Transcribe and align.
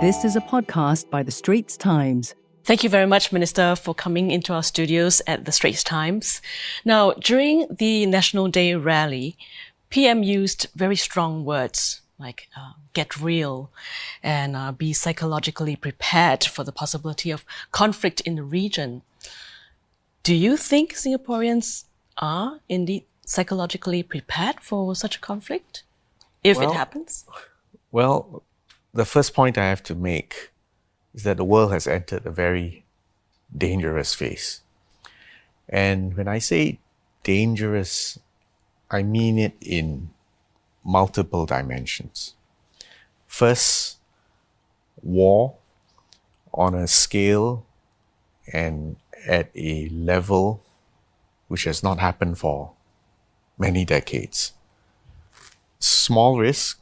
This 0.00 0.24
is 0.24 0.36
a 0.36 0.40
podcast 0.40 1.08
by 1.08 1.22
The 1.22 1.30
Straits 1.30 1.76
Times. 1.76 2.34
Thank 2.64 2.84
you 2.84 2.90
very 2.90 3.06
much, 3.06 3.32
Minister, 3.32 3.74
for 3.74 3.94
coming 3.94 4.30
into 4.30 4.52
our 4.52 4.62
studios 4.62 5.22
at 5.26 5.46
the 5.46 5.52
Straits 5.52 5.82
Times. 5.82 6.42
Now, 6.84 7.12
during 7.12 7.66
the 7.70 8.04
National 8.04 8.48
Day 8.48 8.74
rally, 8.74 9.38
PM 9.88 10.22
used 10.22 10.66
very 10.74 10.96
strong 10.96 11.46
words 11.46 12.02
like 12.18 12.48
uh, 12.54 12.72
get 12.92 13.18
real 13.18 13.70
and 14.22 14.54
uh, 14.54 14.70
be 14.72 14.92
psychologically 14.92 15.76
prepared 15.76 16.44
for 16.44 16.62
the 16.62 16.72
possibility 16.72 17.30
of 17.30 17.44
conflict 17.72 18.20
in 18.20 18.36
the 18.36 18.42
region. 18.42 19.00
Do 20.22 20.34
you 20.34 20.58
think 20.58 20.92
Singaporeans 20.92 21.84
are 22.18 22.60
indeed 22.68 23.04
psychologically 23.24 24.02
prepared 24.02 24.60
for 24.60 24.94
such 24.94 25.16
a 25.16 25.20
conflict 25.20 25.84
if 26.44 26.58
Well- 26.58 26.70
it 26.70 26.74
happens? 26.74 27.24
Well, 27.90 28.42
the 28.96 29.04
first 29.04 29.34
point 29.34 29.58
I 29.58 29.68
have 29.68 29.82
to 29.84 29.94
make 29.94 30.50
is 31.14 31.22
that 31.24 31.36
the 31.36 31.44
world 31.44 31.72
has 31.72 31.86
entered 31.86 32.24
a 32.24 32.30
very 32.30 32.84
dangerous 33.56 34.14
phase. 34.14 34.62
And 35.68 36.16
when 36.16 36.28
I 36.28 36.38
say 36.38 36.78
dangerous, 37.22 38.18
I 38.90 39.02
mean 39.02 39.38
it 39.38 39.54
in 39.60 40.10
multiple 40.84 41.44
dimensions. 41.44 42.34
First, 43.26 43.98
war 45.02 45.56
on 46.54 46.74
a 46.74 46.86
scale 46.86 47.66
and 48.52 48.96
at 49.26 49.50
a 49.54 49.88
level 49.90 50.62
which 51.48 51.64
has 51.64 51.82
not 51.82 51.98
happened 51.98 52.38
for 52.38 52.72
many 53.58 53.84
decades. 53.84 54.52
Small 55.78 56.38
risk, 56.38 56.80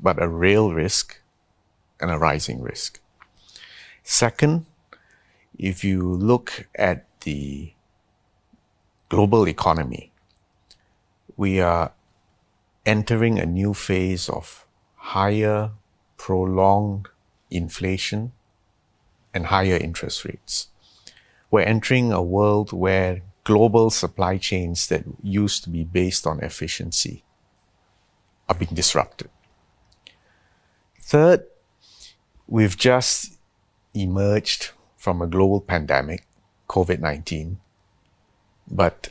but 0.00 0.22
a 0.22 0.28
real 0.28 0.72
risk 0.72 1.20
and 2.00 2.10
a 2.10 2.18
rising 2.18 2.60
risk. 2.62 3.00
Second, 4.02 4.66
if 5.58 5.84
you 5.84 6.02
look 6.02 6.68
at 6.74 7.04
the 7.20 7.72
global 9.08 9.48
economy, 9.48 10.12
we 11.36 11.60
are 11.60 11.92
entering 12.86 13.38
a 13.38 13.46
new 13.46 13.74
phase 13.74 14.28
of 14.28 14.66
higher, 14.96 15.72
prolonged 16.16 17.08
inflation 17.50 18.32
and 19.34 19.46
higher 19.46 19.76
interest 19.76 20.24
rates. 20.24 20.68
We're 21.50 21.62
entering 21.62 22.12
a 22.12 22.22
world 22.22 22.72
where 22.72 23.22
global 23.44 23.90
supply 23.90 24.36
chains 24.36 24.88
that 24.88 25.04
used 25.22 25.64
to 25.64 25.70
be 25.70 25.84
based 25.84 26.26
on 26.26 26.40
efficiency 26.40 27.24
are 28.48 28.54
being 28.54 28.74
disrupted. 28.74 29.30
Third, 31.00 31.44
we've 32.48 32.76
just 32.76 33.38
emerged 33.94 34.70
from 34.96 35.22
a 35.22 35.26
global 35.26 35.60
pandemic, 35.60 36.26
COVID 36.68 36.98
19, 36.98 37.60
but 38.70 39.10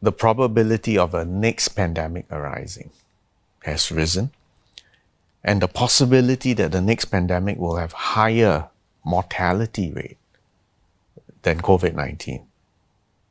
the 0.00 0.12
probability 0.12 0.98
of 0.98 1.14
a 1.14 1.24
next 1.24 1.68
pandemic 1.70 2.26
arising 2.30 2.90
has 3.64 3.90
risen, 3.90 4.30
and 5.42 5.60
the 5.62 5.68
possibility 5.68 6.52
that 6.52 6.72
the 6.72 6.80
next 6.80 7.06
pandemic 7.06 7.58
will 7.58 7.76
have 7.76 7.92
higher 7.92 8.68
mortality 9.04 9.92
rate 9.92 10.18
than 11.42 11.60
COVID 11.60 11.94
19 11.94 12.46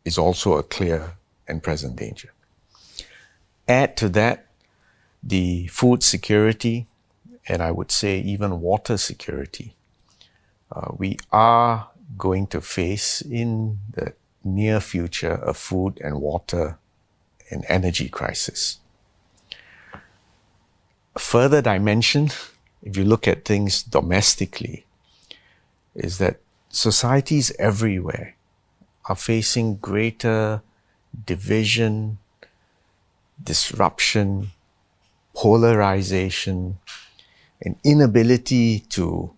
is 0.03 0.17
also 0.17 0.57
a 0.57 0.63
clear 0.63 1.13
and 1.47 1.61
present 1.61 1.95
danger. 1.95 2.33
Add 3.67 3.95
to 3.97 4.09
that 4.09 4.47
the 5.23 5.67
food 5.67 6.01
security 6.01 6.87
and 7.47 7.61
I 7.61 7.71
would 7.71 7.91
say 7.91 8.19
even 8.19 8.61
water 8.61 8.97
security. 8.97 9.75
Uh, 10.71 10.91
we 10.97 11.17
are 11.31 11.89
going 12.17 12.47
to 12.47 12.61
face 12.61 13.21
in 13.21 13.79
the 13.91 14.13
near 14.43 14.79
future 14.79 15.39
a 15.43 15.53
food 15.53 15.99
and 16.03 16.21
water 16.21 16.77
and 17.49 17.65
energy 17.67 18.09
crisis. 18.09 18.79
A 21.15 21.19
further 21.19 21.61
dimension, 21.61 22.31
if 22.81 22.97
you 22.97 23.03
look 23.03 23.27
at 23.27 23.45
things 23.45 23.83
domestically, 23.83 24.85
is 25.93 26.17
that 26.19 26.39
societies 26.69 27.51
everywhere 27.59 28.35
are 29.05 29.15
facing 29.15 29.75
greater 29.75 30.61
division, 31.25 32.17
disruption, 33.43 34.51
polarization, 35.33 36.77
an 37.61 37.77
inability 37.83 38.79
to 38.79 39.33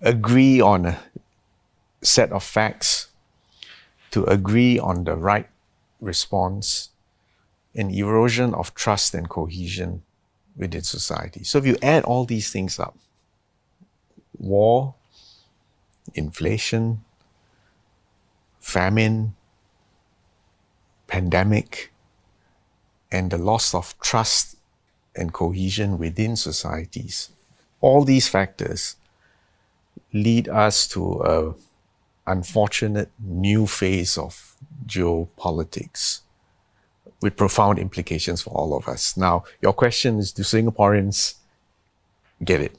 agree 0.00 0.60
on 0.60 0.86
a 0.86 1.00
set 2.02 2.32
of 2.32 2.42
facts, 2.42 3.08
to 4.10 4.24
agree 4.24 4.78
on 4.78 5.04
the 5.04 5.16
right 5.16 5.48
response, 6.00 6.90
an 7.74 7.90
erosion 7.90 8.54
of 8.54 8.74
trust 8.74 9.14
and 9.14 9.28
cohesion 9.28 10.02
within 10.56 10.82
society. 10.82 11.44
So 11.44 11.58
if 11.58 11.66
you 11.66 11.76
add 11.82 12.04
all 12.04 12.24
these 12.24 12.50
things 12.52 12.78
up, 12.78 12.96
war, 14.38 14.94
inflation, 16.14 17.04
famine, 18.60 19.34
pandemic, 21.06 21.92
and 23.12 23.30
the 23.30 23.38
loss 23.38 23.74
of 23.74 23.98
trust 24.00 24.56
and 25.14 25.32
cohesion 25.32 25.98
within 25.98 26.36
societies, 26.36 27.30
all 27.80 28.04
these 28.04 28.28
factors 28.28 28.96
lead 30.12 30.48
us 30.48 30.86
to 30.88 31.22
a 31.22 31.54
unfortunate 32.26 33.10
new 33.18 33.66
phase 33.66 34.18
of 34.18 34.56
geopolitics 34.86 36.20
with 37.20 37.36
profound 37.36 37.78
implications 37.78 38.42
for 38.42 38.50
all 38.50 38.76
of 38.76 38.88
us. 38.88 39.16
Now, 39.16 39.44
your 39.60 39.72
question 39.72 40.18
is 40.18 40.32
do 40.32 40.42
Singaporeans 40.42 41.34
get 42.42 42.60
it? 42.60 42.76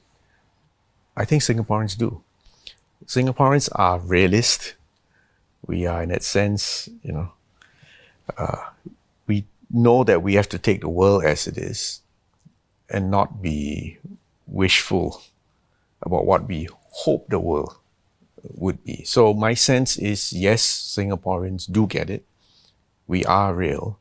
I 1.15 1.25
think 1.25 1.41
Singaporeans 1.41 1.97
do. 1.97 2.21
Singaporeans 3.05 3.69
are 3.73 3.99
realist. 3.99 4.75
We 5.65 5.85
are, 5.85 6.01
in 6.03 6.09
that 6.09 6.23
sense, 6.23 6.89
you 7.03 7.11
know, 7.11 7.31
uh, 8.37 8.69
we 9.27 9.45
know 9.69 10.03
that 10.03 10.23
we 10.23 10.35
have 10.35 10.49
to 10.49 10.57
take 10.57 10.81
the 10.81 10.89
world 10.89 11.23
as 11.23 11.47
it 11.47 11.57
is 11.57 12.01
and 12.89 13.11
not 13.11 13.41
be 13.41 13.99
wishful 14.51 15.21
about 16.01 16.25
what 16.25 16.47
we 16.47 16.67
hope 16.91 17.27
the 17.29 17.39
world 17.39 17.75
would 18.43 18.83
be. 18.83 19.03
So 19.03 19.33
my 19.33 19.53
sense 19.53 19.97
is 19.97 20.33
yes, 20.33 20.61
Singaporeans 20.63 21.71
do 21.71 21.87
get 21.87 22.09
it. 22.09 22.25
We 23.07 23.25
are 23.25 23.53
real. 23.53 23.97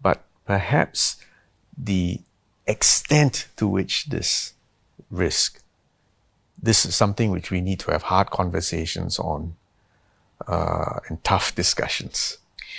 But 0.00 0.24
perhaps 0.46 1.16
the 1.76 2.20
extent 2.66 3.48
to 3.56 3.66
which 3.66 4.06
this 4.06 4.54
risk, 5.10 5.60
this 6.60 6.84
is 6.84 6.94
something 6.94 7.30
which 7.30 7.50
we 7.50 7.60
need 7.60 7.80
to 7.80 7.90
have 7.92 8.04
hard 8.04 8.30
conversations 8.30 9.18
on 9.18 9.56
uh, 10.46 11.00
and 11.08 11.22
tough 11.24 11.54
discussions 11.54 12.38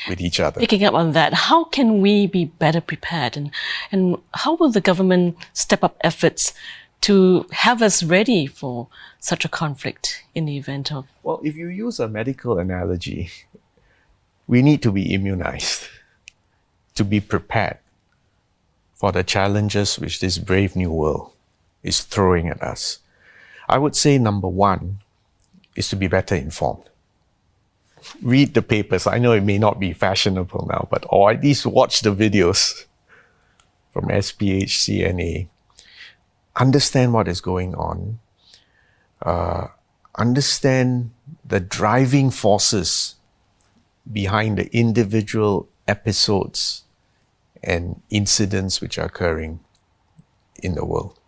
with 0.09 0.21
each 0.21 0.39
other. 0.39 0.59
Picking 0.59 0.83
up 0.83 0.93
on 0.93 1.13
that, 1.13 1.33
how 1.33 1.63
can 1.63 2.01
we 2.01 2.27
be 2.27 2.45
better 2.45 2.81
prepared 2.81 3.37
and, 3.37 3.51
and 3.91 4.17
how 4.33 4.55
will 4.55 4.71
the 4.71 4.81
government 4.81 5.37
step 5.53 5.83
up 5.83 5.97
efforts 6.01 6.53
to 7.01 7.45
have 7.51 7.81
us 7.81 8.03
ready 8.03 8.47
for 8.47 8.87
such 9.19 9.45
a 9.45 9.49
conflict 9.49 10.23
in 10.33 10.45
the 10.45 10.57
event 10.57 10.91
of 10.91 11.05
Well, 11.23 11.41
if 11.43 11.55
you 11.55 11.67
use 11.67 11.99
a 11.99 12.07
medical 12.07 12.57
analogy, 12.57 13.29
we 14.47 14.61
need 14.61 14.81
to 14.81 14.91
be 14.91 15.13
immunized 15.13 15.87
to 16.95 17.03
be 17.03 17.19
prepared 17.19 17.77
for 18.95 19.11
the 19.11 19.23
challenges 19.23 19.99
which 19.99 20.19
this 20.19 20.37
brave 20.39 20.75
new 20.75 20.91
world 20.91 21.31
is 21.83 22.01
throwing 22.01 22.49
at 22.49 22.61
us. 22.63 22.99
I 23.69 23.77
would 23.77 23.95
say 23.95 24.17
number 24.17 24.47
one 24.47 24.99
is 25.75 25.89
to 25.89 25.95
be 25.95 26.07
better 26.07 26.35
informed. 26.35 26.89
Read 28.21 28.53
the 28.53 28.61
papers. 28.61 29.07
I 29.07 29.17
know 29.17 29.33
it 29.33 29.43
may 29.43 29.57
not 29.57 29.79
be 29.79 29.93
fashionable 29.93 30.67
now, 30.69 30.87
but 30.89 31.05
or 31.09 31.31
at 31.31 31.43
least 31.43 31.65
watch 31.65 32.01
the 32.01 32.13
videos 32.13 32.85
from 33.91 34.05
SPH, 34.05 34.77
CNA. 34.85 35.47
Understand 36.55 37.13
what 37.13 37.27
is 37.27 37.41
going 37.41 37.75
on. 37.75 38.19
Uh, 39.21 39.67
understand 40.15 41.11
the 41.45 41.59
driving 41.59 42.29
forces 42.29 43.15
behind 44.11 44.57
the 44.57 44.75
individual 44.75 45.67
episodes 45.87 46.83
and 47.63 48.01
incidents 48.09 48.81
which 48.81 48.97
are 48.97 49.05
occurring 49.05 49.59
in 50.61 50.75
the 50.75 50.85
world. 50.85 51.19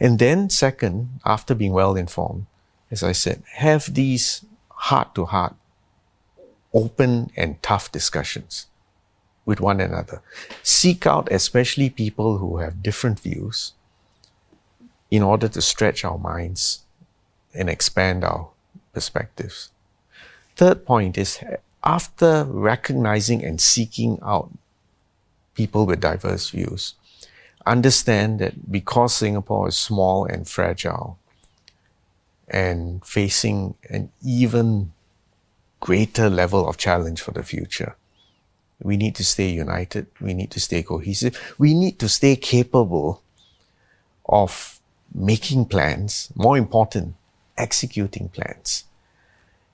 And 0.00 0.18
then, 0.18 0.50
second, 0.50 1.20
after 1.24 1.54
being 1.54 1.72
well 1.72 1.94
informed, 1.96 2.46
as 2.90 3.02
I 3.02 3.12
said, 3.12 3.42
have 3.54 3.94
these 3.94 4.44
heart 4.68 5.14
to 5.14 5.24
heart, 5.26 5.54
open 6.74 7.30
and 7.36 7.62
tough 7.62 7.90
discussions 7.92 8.66
with 9.46 9.60
one 9.60 9.80
another. 9.80 10.20
Seek 10.62 11.06
out 11.06 11.30
especially 11.30 11.90
people 11.90 12.38
who 12.38 12.58
have 12.58 12.82
different 12.82 13.20
views 13.20 13.72
in 15.10 15.22
order 15.22 15.48
to 15.48 15.60
stretch 15.62 16.04
our 16.04 16.18
minds 16.18 16.80
and 17.54 17.70
expand 17.70 18.24
our 18.24 18.48
perspectives. 18.92 19.70
Third 20.56 20.84
point 20.84 21.16
is 21.16 21.38
after 21.84 22.44
recognizing 22.44 23.44
and 23.44 23.60
seeking 23.60 24.18
out 24.22 24.50
people 25.54 25.86
with 25.86 26.00
diverse 26.00 26.50
views, 26.50 26.94
understand 27.66 28.40
that 28.40 28.72
because 28.72 29.14
Singapore 29.14 29.68
is 29.68 29.76
small 29.76 30.24
and 30.24 30.48
fragile 30.48 31.18
and 32.48 33.04
facing 33.04 33.74
an 33.90 34.10
even 34.24 34.93
greater 35.84 36.30
level 36.30 36.66
of 36.66 36.78
challenge 36.78 37.20
for 37.20 37.32
the 37.32 37.42
future, 37.42 37.94
we 38.82 38.96
need 38.96 39.14
to 39.14 39.24
stay 39.24 39.50
united. 39.50 40.06
We 40.18 40.32
need 40.32 40.50
to 40.52 40.60
stay 40.60 40.82
cohesive. 40.82 41.38
We 41.58 41.74
need 41.74 41.98
to 41.98 42.08
stay 42.08 42.36
capable 42.36 43.22
of 44.24 44.80
making 45.14 45.66
plans. 45.66 46.32
More 46.34 46.56
important, 46.56 47.16
executing 47.58 48.30
plans. 48.30 48.84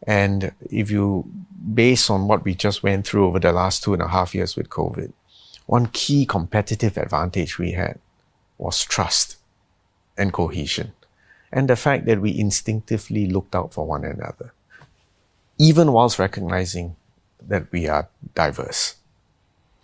And 0.05 0.53
if 0.69 0.91
you, 0.91 1.31
based 1.75 2.11
on 2.11 2.27
what 2.27 2.45
we 2.45 2.55
just 2.57 2.83
went 2.83 3.07
through 3.07 3.27
over 3.27 3.39
the 3.39 3.53
last 3.53 3.85
two 3.85 3.93
and 3.95 4.03
a 4.03 4.09
half 4.09 4.35
years 4.35 4.57
with 4.57 4.69
COVID, 4.69 5.13
one 5.67 5.87
key 5.93 6.27
competitive 6.27 6.97
advantage 6.97 7.57
we 7.57 7.73
had 7.73 8.01
was 8.59 8.83
trust 8.85 9.37
and 10.19 10.33
cohesion. 10.33 10.93
And 11.53 11.69
the 11.69 11.77
fact 11.77 12.07
that 12.07 12.21
we 12.21 12.37
instinctively 12.37 13.27
looked 13.27 13.55
out 13.55 13.73
for 13.75 13.87
one 13.87 14.05
another, 14.05 14.53
even 15.61 15.93
whilst 15.93 16.19
recognizing 16.19 16.97
that 17.47 17.71
we 17.71 17.87
are 17.87 18.09
diverse. 18.35 18.97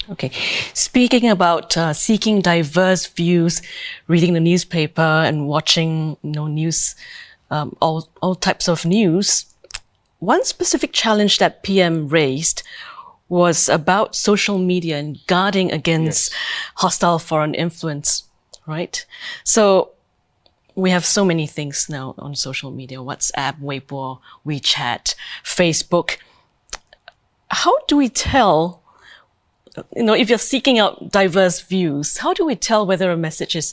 Okay. 0.08 0.30
Speaking 0.72 1.28
about 1.28 1.76
uh, 1.76 1.92
seeking 1.92 2.40
diverse 2.40 3.06
views, 3.06 3.60
reading 4.08 4.32
the 4.32 4.40
newspaper 4.40 5.02
and 5.02 5.46
watching 5.46 6.16
you 6.22 6.30
know, 6.30 6.46
news, 6.46 6.94
um, 7.50 7.76
all, 7.82 8.08
all 8.22 8.34
types 8.34 8.68
of 8.68 8.86
news, 8.86 9.44
one 10.18 10.44
specific 10.44 10.92
challenge 10.94 11.38
that 11.38 11.62
PM 11.62 12.08
raised 12.08 12.62
was 13.28 13.68
about 13.68 14.16
social 14.16 14.58
media 14.58 14.96
and 14.96 15.18
guarding 15.26 15.72
against 15.72 16.30
yes. 16.30 16.40
hostile 16.76 17.18
foreign 17.18 17.54
influence, 17.54 18.22
right? 18.66 19.04
So 19.44 19.90
we 20.76 20.90
have 20.90 21.04
so 21.06 21.24
many 21.24 21.46
things 21.46 21.88
now 21.88 22.14
on 22.18 22.34
social 22.34 22.70
media, 22.70 22.98
WhatsApp, 22.98 23.60
Weibo, 23.60 24.20
WeChat, 24.46 25.14
Facebook. 25.42 26.18
How 27.48 27.78
do 27.88 27.96
we 27.96 28.10
tell, 28.10 28.82
you 29.96 30.02
know, 30.02 30.12
if 30.12 30.28
you're 30.28 30.38
seeking 30.38 30.78
out 30.78 31.10
diverse 31.10 31.62
views, 31.62 32.18
how 32.18 32.34
do 32.34 32.44
we 32.44 32.54
tell 32.54 32.86
whether 32.86 33.10
a 33.10 33.16
message 33.16 33.56
is 33.56 33.72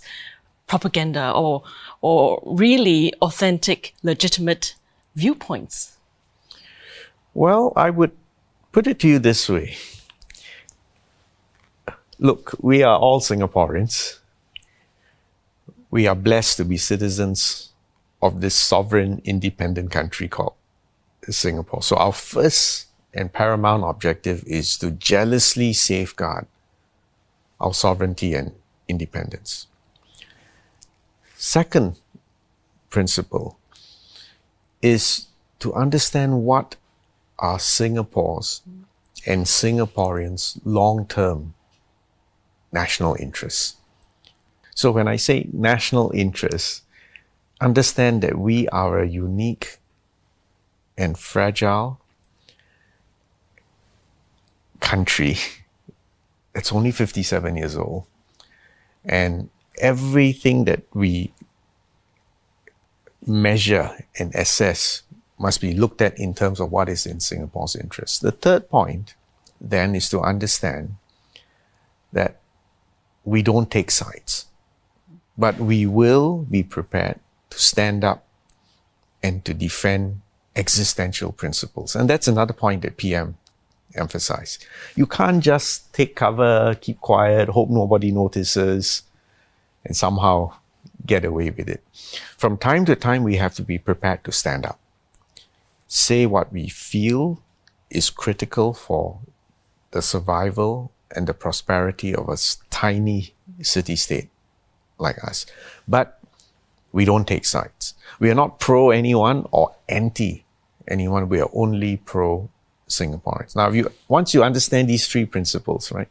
propaganda 0.66 1.32
or, 1.32 1.64
or 2.02 2.42
really 2.46 3.14
authentic, 3.22 3.94
legitimate 4.02 4.76
viewpoints? 5.14 5.98
Well, 7.34 7.74
I 7.76 7.90
would 7.90 8.12
put 8.72 8.88
it 8.88 8.98
to 9.00 9.10
you 9.10 9.20
this 9.20 9.50
way. 9.50 9.76
Look, 12.18 12.54
we 12.62 12.82
are 12.82 12.98
all 12.98 13.20
Singaporeans. 13.20 14.20
We 15.94 16.08
are 16.08 16.16
blessed 16.16 16.58
to 16.58 16.66
be 16.66 16.78
citizens 16.78 17.70
of 18.20 18.42
this 18.42 18.56
sovereign, 18.56 19.22
independent 19.26 19.92
country 19.92 20.28
called 20.28 20.56
Singapore. 21.30 21.84
So 21.84 21.96
our 21.98 22.12
first 22.12 22.88
and 23.14 23.32
paramount 23.32 23.84
objective 23.84 24.44
is 24.48 24.76
to 24.80 24.90
jealously 24.90 25.72
safeguard 25.72 26.48
our 27.60 27.76
sovereignty 27.76 28.34
and 28.34 28.54
independence. 28.88 29.68
Second 31.36 32.00
principle 32.90 33.60
is 34.82 35.28
to 35.60 35.76
understand 35.76 36.42
what 36.42 36.76
are 37.38 37.60
Singapore's 37.60 38.64
and 39.28 39.46
Singaporeans' 39.46 40.60
long 40.66 41.06
term 41.06 41.54
national 42.72 43.16
interests. 43.20 43.76
So 44.76 44.92
when 44.92 45.08
I 45.08 45.16
say 45.16 45.50
national 45.54 46.12
interests, 46.14 46.82
understand 47.62 48.22
that 48.24 48.38
we 48.38 48.68
are 48.70 49.00
a 49.00 49.08
unique 49.08 49.78
and 50.98 51.18
fragile 51.18 52.00
country 54.80 55.38
It's 56.56 56.72
only 56.72 56.92
57 56.92 57.56
years 57.56 57.76
old. 57.76 58.06
And 59.04 59.50
everything 59.80 60.66
that 60.66 60.84
we 60.94 61.34
measure 63.26 64.06
and 64.20 64.34
assess 64.36 65.04
must 65.40 65.62
be 65.62 65.74
looked 65.74 66.02
at 66.02 66.18
in 66.20 66.34
terms 66.34 66.60
of 66.60 66.72
what 66.72 66.90
is 66.90 67.06
in 67.06 67.20
Singapore's 67.20 67.76
interest. 67.76 68.22
The 68.22 68.32
third 68.32 68.70
point 68.70 69.16
then 69.60 69.96
is 69.96 70.10
to 70.10 70.22
understand 70.22 70.96
that 72.12 72.40
we 73.26 73.42
don't 73.42 73.72
take 73.72 73.90
sides, 73.90 74.46
but 75.38 75.58
we 75.58 75.86
will 75.86 76.46
be 76.50 76.64
prepared 76.64 77.20
to 77.50 77.60
stand 77.60 78.04
up 78.04 78.26
and 79.22 79.44
to 79.46 79.54
defend 79.54 80.22
existential 80.56 81.32
principles. 81.32 81.96
And 81.96 82.10
that's 82.10 82.28
another 82.28 82.54
point 82.54 82.82
that 82.84 82.98
PM 82.98 83.38
emphasized. 83.96 84.66
You 84.96 85.06
can't 85.06 85.44
just 85.44 85.94
take 85.94 86.16
cover, 86.16 86.76
keep 86.80 87.00
quiet, 87.00 87.50
hope 87.50 87.70
nobody 87.70 88.12
notices, 88.12 89.04
and 89.86 89.96
somehow 89.96 90.54
get 91.06 91.26
away 91.26 91.50
with 91.50 91.70
it. 91.70 91.84
From 92.38 92.58
time 92.58 92.86
to 92.86 92.96
time, 92.96 93.24
we 93.24 93.38
have 93.38 93.56
to 93.56 93.62
be 93.62 93.78
prepared 93.78 94.24
to 94.24 94.32
stand 94.32 94.66
up 94.66 94.80
say 95.94 96.26
what 96.26 96.52
we 96.52 96.68
feel 96.68 97.40
is 97.92 98.10
critical 98.10 98.74
for 98.74 99.20
the 99.92 100.02
survival 100.02 100.92
and 101.16 101.28
the 101.28 101.34
prosperity 101.36 102.16
of 102.16 102.28
a 102.30 102.38
tiny 102.72 103.36
city 103.62 103.96
state 103.96 104.30
like 105.04 105.24
us. 105.24 105.46
But 105.88 106.20
we 106.92 107.06
don't 107.06 107.28
take 107.28 107.46
sides. 107.46 107.94
We 108.20 108.32
are 108.32 108.36
not 108.36 108.60
pro 108.60 108.90
anyone 108.90 109.46
or 109.52 109.76
anti 109.88 110.46
anyone. 110.88 111.30
We 111.30 111.42
are 111.42 111.50
only 111.54 111.98
pro 111.98 112.50
Singaporeans. 112.88 113.56
Now, 113.56 113.70
if 113.70 113.76
you, 113.76 113.92
once 114.08 114.34
you 114.34 114.44
understand 114.44 114.90
these 114.90 115.08
three 115.08 115.26
principles, 115.26 115.92
right? 115.92 116.08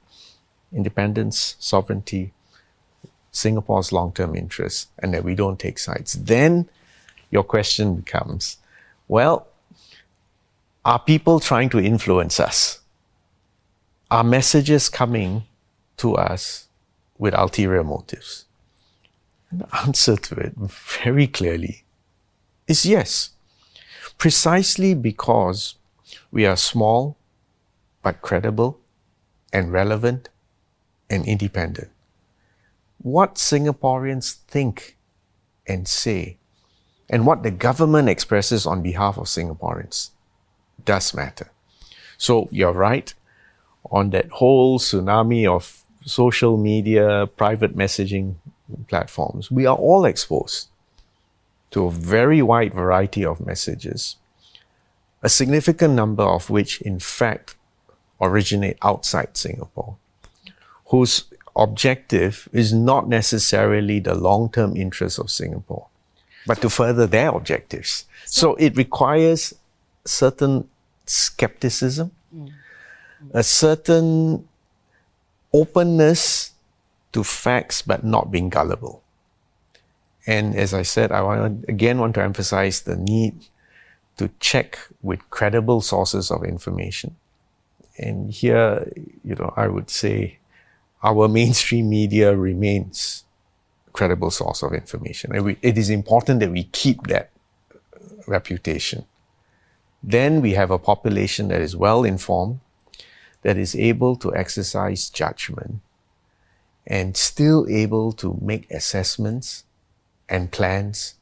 Independence, 0.73 1.57
sovereignty, 1.59 2.33
Singapore's 3.31 3.93
long-term 3.93 4.35
interests, 4.35 4.89
and 4.99 5.15
that 5.15 5.25
we 5.25 5.35
don't 5.35 5.59
take 5.59 5.79
sides, 5.79 6.13
then 6.13 6.69
your 7.31 7.43
question 7.43 7.97
becomes, 7.97 8.59
well, 9.09 9.47
are 10.85 10.99
people 10.99 11.41
trying 11.41 11.71
to 11.71 11.79
influence 11.79 12.41
us? 12.41 12.81
Are 14.11 14.25
messages 14.25 14.89
coming 14.89 15.45
to 15.99 16.17
us 16.17 16.69
with 17.19 17.35
ulterior 17.35 17.85
motives? 17.85 18.47
And 19.53 19.61
the 19.61 19.77
answer 19.77 20.17
to 20.17 20.35
it 20.37 20.55
very 20.57 21.27
clearly 21.27 21.85
is 22.67 22.87
yes. 22.87 23.31
Precisely 24.17 24.95
because 24.95 25.75
we 26.31 26.47
are 26.47 26.57
small, 26.57 27.19
but 28.03 28.23
credible 28.23 28.81
and 29.53 29.71
relevant 29.71 30.31
and 31.11 31.27
independent. 31.27 31.91
What 32.99 33.35
Singaporeans 33.35 34.37
think 34.49 34.97
and 35.67 35.87
say, 35.87 36.39
and 37.11 37.27
what 37.27 37.43
the 37.43 37.51
government 37.51 38.09
expresses 38.09 38.65
on 38.65 38.81
behalf 38.83 39.19
of 39.19 39.27
Singaporeans 39.27 40.11
does 40.85 41.13
matter. 41.13 41.51
So 42.17 42.49
you're 42.51 42.73
right 42.73 43.13
on 43.91 44.11
that 44.11 44.31
whole 44.31 44.79
tsunami 44.79 45.47
of 45.47 45.83
social 46.07 46.57
media, 46.57 47.27
private 47.37 47.77
messaging 47.77 48.37
platforms. 48.89 49.51
We 49.51 49.67
are 49.67 49.77
all 49.77 50.05
exposed 50.05 50.69
to 51.71 51.87
a 51.87 51.91
very 51.91 52.43
wide 52.43 52.75
variety 52.75 53.25
of 53.25 53.45
messages, 53.45 54.17
a 55.23 55.29
significant 55.29 55.95
number 55.95 56.23
of 56.23 56.51
which, 56.51 56.81
in 56.83 56.99
fact, 56.99 57.57
originate 58.21 58.77
outside 58.83 59.37
Singapore, 59.37 59.97
whose 60.87 61.25
objective 61.57 62.49
is 62.53 62.73
not 62.73 63.09
necessarily 63.09 64.01
the 64.01 64.15
long 64.15 64.51
term 64.51 64.77
interests 64.77 65.19
of 65.19 65.31
Singapore, 65.31 65.87
but 66.47 66.61
to 66.61 66.71
further 66.71 67.07
their 67.07 67.31
objectives. 67.31 68.07
So 68.27 68.55
it 68.57 68.77
requires 68.77 69.55
certain 70.05 70.69
skepticism, 71.07 72.11
mm. 72.35 72.51
a 73.33 73.43
certain 73.43 74.49
openness 75.53 76.42
to 77.13 77.25
facts, 77.25 77.83
but 77.83 78.05
not 78.05 78.31
being 78.31 78.49
gullible. 78.49 79.03
And 80.27 80.55
as 80.55 80.73
I 80.73 80.83
said, 80.83 81.13
I 81.13 81.23
want, 81.23 81.65
again 81.69 81.99
want 81.99 82.15
to 82.15 82.23
emphasize 82.23 82.83
the 82.83 82.97
need 82.97 83.47
to 84.17 84.31
check 84.41 84.79
with 85.03 85.29
credible 85.31 85.81
sources 85.81 86.31
of 86.31 86.45
information. 86.45 87.17
And 87.99 88.31
here, 88.31 88.91
you 89.25 89.35
know, 89.35 89.53
I 89.57 89.69
would 89.69 89.91
say 89.91 90.39
our 91.03 91.29
mainstream 91.39 91.89
media 91.89 92.37
remains 92.37 93.25
a 93.89 93.91
credible 93.91 94.31
source 94.31 94.63
of 94.63 94.73
information. 94.73 95.35
And 95.35 95.45
we, 95.45 95.57
it 95.63 95.77
is 95.77 95.91
important 95.91 96.41
that 96.41 96.51
we 96.51 96.65
keep 96.65 97.07
that 97.09 97.31
reputation. 98.27 99.07
Then 100.03 100.41
we 100.41 100.53
have 100.53 100.71
a 100.71 100.79
population 100.79 101.49
that 101.49 101.61
is 101.61 101.77
well 101.77 102.05
informed, 102.05 102.61
that 103.43 103.57
is 103.57 103.77
able 103.77 104.17
to 104.17 104.35
exercise 104.35 105.09
judgment, 105.09 105.81
and 106.87 107.17
still 107.17 107.67
able 107.69 108.13
to 108.13 108.39
make 108.41 108.71
assessments 108.71 109.65
and 110.29 110.51
plans 110.51 111.15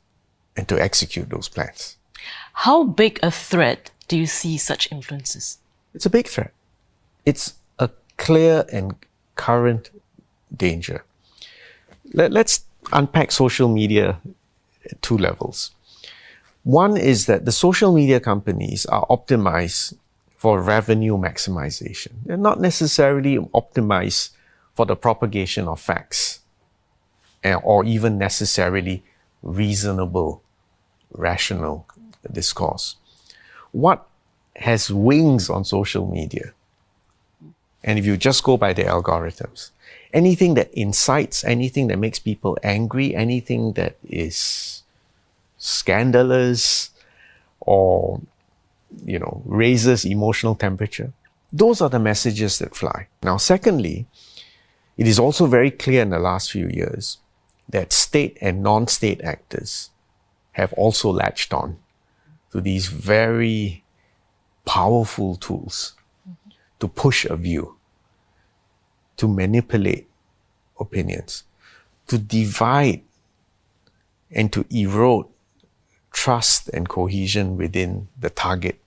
and 0.56 0.68
to 0.68 0.80
execute 0.80 1.30
those 1.30 1.48
plans. 1.48 1.96
How 2.52 2.84
big 2.84 3.18
a 3.22 3.30
threat 3.30 3.90
do 4.08 4.16
you 4.16 4.26
see 4.26 4.58
such 4.58 4.90
influences? 4.92 5.58
It's 5.94 6.06
a 6.06 6.10
big 6.10 6.26
threat. 6.28 6.52
It's 7.24 7.54
a 7.78 7.90
clear 8.16 8.64
and 8.72 8.94
current 9.36 9.90
danger. 10.54 11.04
Let, 12.12 12.36
us 12.36 12.64
unpack 12.92 13.32
social 13.32 13.68
media 13.68 14.20
at 14.90 15.00
two 15.02 15.16
levels. 15.16 15.70
One 16.64 16.96
is 16.96 17.26
that 17.26 17.44
the 17.44 17.52
social 17.52 17.92
media 17.92 18.20
companies 18.20 18.84
are 18.86 19.06
optimized 19.06 19.94
for 20.36 20.60
revenue 20.60 21.16
maximization. 21.16 22.12
They're 22.24 22.36
not 22.36 22.60
necessarily 22.60 23.38
optimized 23.38 24.30
for 24.80 24.86
the 24.86 24.96
propagation 24.96 25.68
of 25.68 25.78
facts 25.78 26.40
or 27.44 27.84
even 27.84 28.16
necessarily 28.16 29.02
reasonable, 29.42 30.42
rational 31.12 31.86
discourse. 32.32 32.96
What 33.72 34.06
has 34.56 34.90
wings 34.90 35.50
on 35.50 35.66
social 35.66 36.10
media? 36.10 36.54
And 37.84 37.98
if 37.98 38.06
you 38.06 38.16
just 38.16 38.42
go 38.42 38.56
by 38.56 38.72
the 38.72 38.84
algorithms, 38.84 39.70
anything 40.14 40.54
that 40.54 40.72
incites, 40.72 41.44
anything 41.44 41.88
that 41.88 41.98
makes 41.98 42.18
people 42.18 42.56
angry, 42.62 43.14
anything 43.14 43.74
that 43.74 43.96
is 44.08 44.82
scandalous 45.58 46.88
or, 47.60 48.22
you 49.04 49.18
know, 49.18 49.42
raises 49.44 50.06
emotional 50.06 50.54
temperature, 50.54 51.12
those 51.52 51.82
are 51.82 51.90
the 51.90 51.98
messages 51.98 52.58
that 52.60 52.74
fly. 52.74 53.08
Now, 53.22 53.36
secondly, 53.36 54.06
it 55.00 55.08
is 55.08 55.18
also 55.18 55.46
very 55.46 55.70
clear 55.70 56.02
in 56.02 56.10
the 56.10 56.18
last 56.18 56.50
few 56.52 56.68
years 56.68 57.16
that 57.66 57.90
state 57.90 58.36
and 58.42 58.62
non-state 58.62 59.22
actors 59.22 59.88
have 60.52 60.74
also 60.74 61.10
latched 61.10 61.54
on 61.54 61.78
to 62.52 62.60
these 62.60 62.88
very 62.88 63.82
powerful 64.66 65.36
tools 65.36 65.94
to 66.80 66.86
push 66.86 67.24
a 67.24 67.34
view, 67.34 67.78
to 69.16 69.26
manipulate 69.26 70.06
opinions, 70.78 71.44
to 72.06 72.18
divide 72.18 73.00
and 74.30 74.52
to 74.52 74.66
erode 74.68 75.28
trust 76.12 76.68
and 76.74 76.90
cohesion 76.90 77.56
within 77.56 78.08
the 78.20 78.28
target 78.28 78.78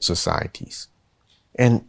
societies. 0.00 0.88
And 1.54 1.86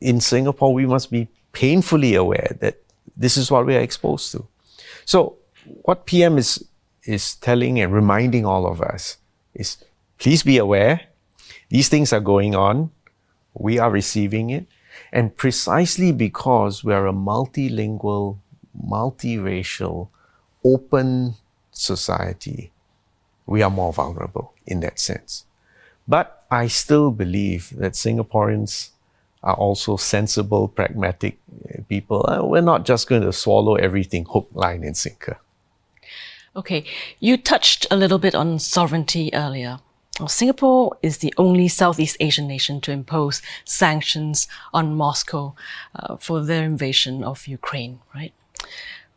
in 0.00 0.22
Singapore, 0.22 0.72
we 0.72 0.86
must 0.86 1.10
be 1.10 1.28
painfully 1.52 2.14
aware 2.14 2.56
that 2.60 2.80
this 3.16 3.36
is 3.36 3.50
what 3.50 3.66
we 3.66 3.76
are 3.76 3.80
exposed 3.80 4.32
to. 4.32 4.46
So 5.04 5.36
what 5.82 6.06
PM 6.06 6.38
is, 6.38 6.64
is 7.04 7.34
telling 7.36 7.80
and 7.80 7.92
reminding 7.92 8.44
all 8.44 8.66
of 8.66 8.80
us 8.80 9.18
is 9.54 9.78
please 10.18 10.42
be 10.42 10.58
aware. 10.58 11.00
These 11.70 11.88
things 11.88 12.12
are 12.12 12.20
going 12.20 12.54
on. 12.54 12.90
We 13.54 13.78
are 13.78 13.90
receiving 13.90 14.50
it. 14.50 14.66
And 15.12 15.36
precisely 15.36 16.12
because 16.12 16.84
we 16.84 16.92
are 16.92 17.06
a 17.06 17.12
multilingual, 17.12 18.38
multiracial, 18.76 20.08
open 20.64 21.34
society, 21.70 22.72
we 23.46 23.62
are 23.62 23.70
more 23.70 23.92
vulnerable 23.92 24.52
in 24.66 24.80
that 24.80 24.98
sense. 24.98 25.44
But 26.08 26.44
I 26.50 26.68
still 26.68 27.10
believe 27.10 27.72
that 27.76 27.92
Singaporeans 27.92 28.90
are 29.42 29.54
also 29.54 29.96
sensible, 29.96 30.68
pragmatic 30.68 31.38
uh, 31.68 31.82
people. 31.88 32.24
Uh, 32.28 32.44
we're 32.44 32.60
not 32.60 32.84
just 32.84 33.08
going 33.08 33.22
to 33.22 33.32
swallow 33.32 33.76
everything 33.76 34.24
hook, 34.24 34.48
line, 34.52 34.82
and 34.82 34.96
sinker. 34.96 35.38
Okay, 36.54 36.84
you 37.20 37.36
touched 37.36 37.86
a 37.90 37.96
little 37.96 38.18
bit 38.18 38.34
on 38.34 38.58
sovereignty 38.58 39.30
earlier. 39.34 39.78
Well, 40.18 40.28
Singapore 40.28 40.96
is 41.02 41.18
the 41.18 41.34
only 41.36 41.68
Southeast 41.68 42.16
Asian 42.20 42.48
nation 42.48 42.80
to 42.82 42.92
impose 42.92 43.42
sanctions 43.66 44.48
on 44.72 44.94
Moscow 44.94 45.54
uh, 45.94 46.16
for 46.16 46.42
their 46.42 46.64
invasion 46.64 47.22
of 47.22 47.46
Ukraine, 47.46 48.00
right? 48.14 48.32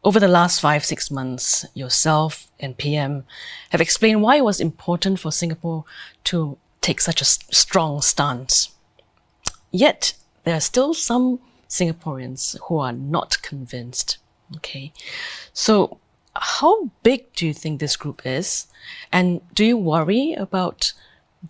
Over 0.04 0.20
the 0.20 0.28
last 0.28 0.60
five, 0.60 0.84
six 0.84 1.10
months, 1.10 1.66
yourself 1.74 2.48
and 2.60 2.78
PM 2.78 3.26
have 3.70 3.80
explained 3.80 4.22
why 4.22 4.38
it 4.38 4.44
was 4.44 4.60
important 4.60 5.20
for 5.20 5.32
Singapore 5.32 5.86
to 6.26 6.58
take 6.82 7.00
such 7.00 7.22
a 7.22 7.26
strong 7.26 8.02
stance. 8.02 8.72
Yet, 9.72 10.14
there 10.44 10.56
are 10.56 10.62
still 10.62 10.94
some 10.94 11.40
Singaporeans 11.70 12.58
who 12.64 12.80
are 12.80 12.94
not 12.94 13.42
convinced. 13.42 14.18
Okay. 14.58 14.92
So, 15.54 16.00
how 16.36 16.92
big 17.04 17.32
do 17.34 17.46
you 17.46 17.54
think 17.54 17.80
this 17.80 17.96
group 17.96 18.22
is? 18.26 18.68
And 19.12 19.42
do 19.54 19.66
you 19.66 19.78
worry 19.78 20.34
about 20.34 20.94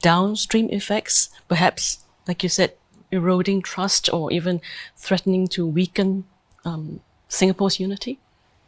downstream 0.01 0.69
effects, 0.69 1.29
perhaps, 1.47 1.99
like 2.27 2.43
you 2.43 2.49
said, 2.49 2.73
eroding 3.11 3.61
trust 3.61 4.11
or 4.11 4.31
even 4.31 4.61
threatening 4.97 5.47
to 5.47 5.65
weaken 5.65 6.25
um, 6.65 7.01
Singapore's 7.27 7.79
unity? 7.79 8.19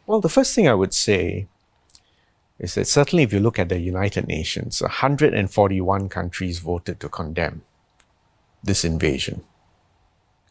Well, 0.06 0.20
the 0.20 0.28
first 0.28 0.54
thing 0.54 0.68
I 0.68 0.74
would 0.74 0.94
say 0.94 1.46
is 2.58 2.74
that 2.74 2.86
certainly 2.86 3.24
if 3.24 3.32
you 3.32 3.40
look 3.40 3.58
at 3.58 3.68
the 3.68 3.78
United 3.78 4.26
Nations, 4.26 4.80
141 4.80 6.08
countries 6.08 6.58
voted 6.58 7.00
to 7.00 7.08
condemn 7.08 7.62
this 8.62 8.84
invasion 8.84 9.42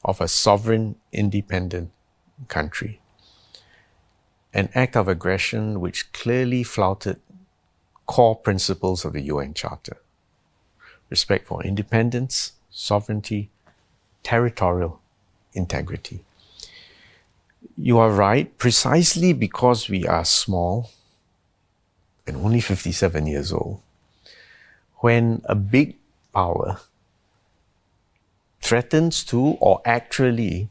of 0.04 0.20
a 0.20 0.28
sovereign, 0.28 0.96
independent 1.12 1.92
country 2.48 3.02
an 4.54 4.70
act 4.76 4.96
of 4.96 5.08
aggression 5.08 5.80
which 5.80 6.12
clearly 6.12 6.64
flouted 6.64 7.20
core 8.06 8.36
principles 8.36 9.06
of 9.06 9.14
the 9.14 9.22
UN 9.22 9.54
Charter 9.54 9.98
respect 11.10 11.48
for 11.48 11.64
independence, 11.64 12.54
sovereignty, 12.70 13.50
territorial 14.24 15.02
integrity. 15.54 16.24
You 17.78 17.98
are 18.00 18.12
right, 18.12 18.58
precisely 18.58 19.34
because 19.34 19.90
we 19.90 20.06
are 20.06 20.26
small 20.26 20.90
and 22.26 22.38
only 22.38 22.62
57 22.62 23.28
years 23.28 23.52
old. 23.52 23.82
When 24.98 25.42
a 25.46 25.56
big 25.56 25.98
power 26.34 26.80
threatens 28.72 29.26
to 29.26 29.58
or 29.60 29.82
actually 29.84 30.70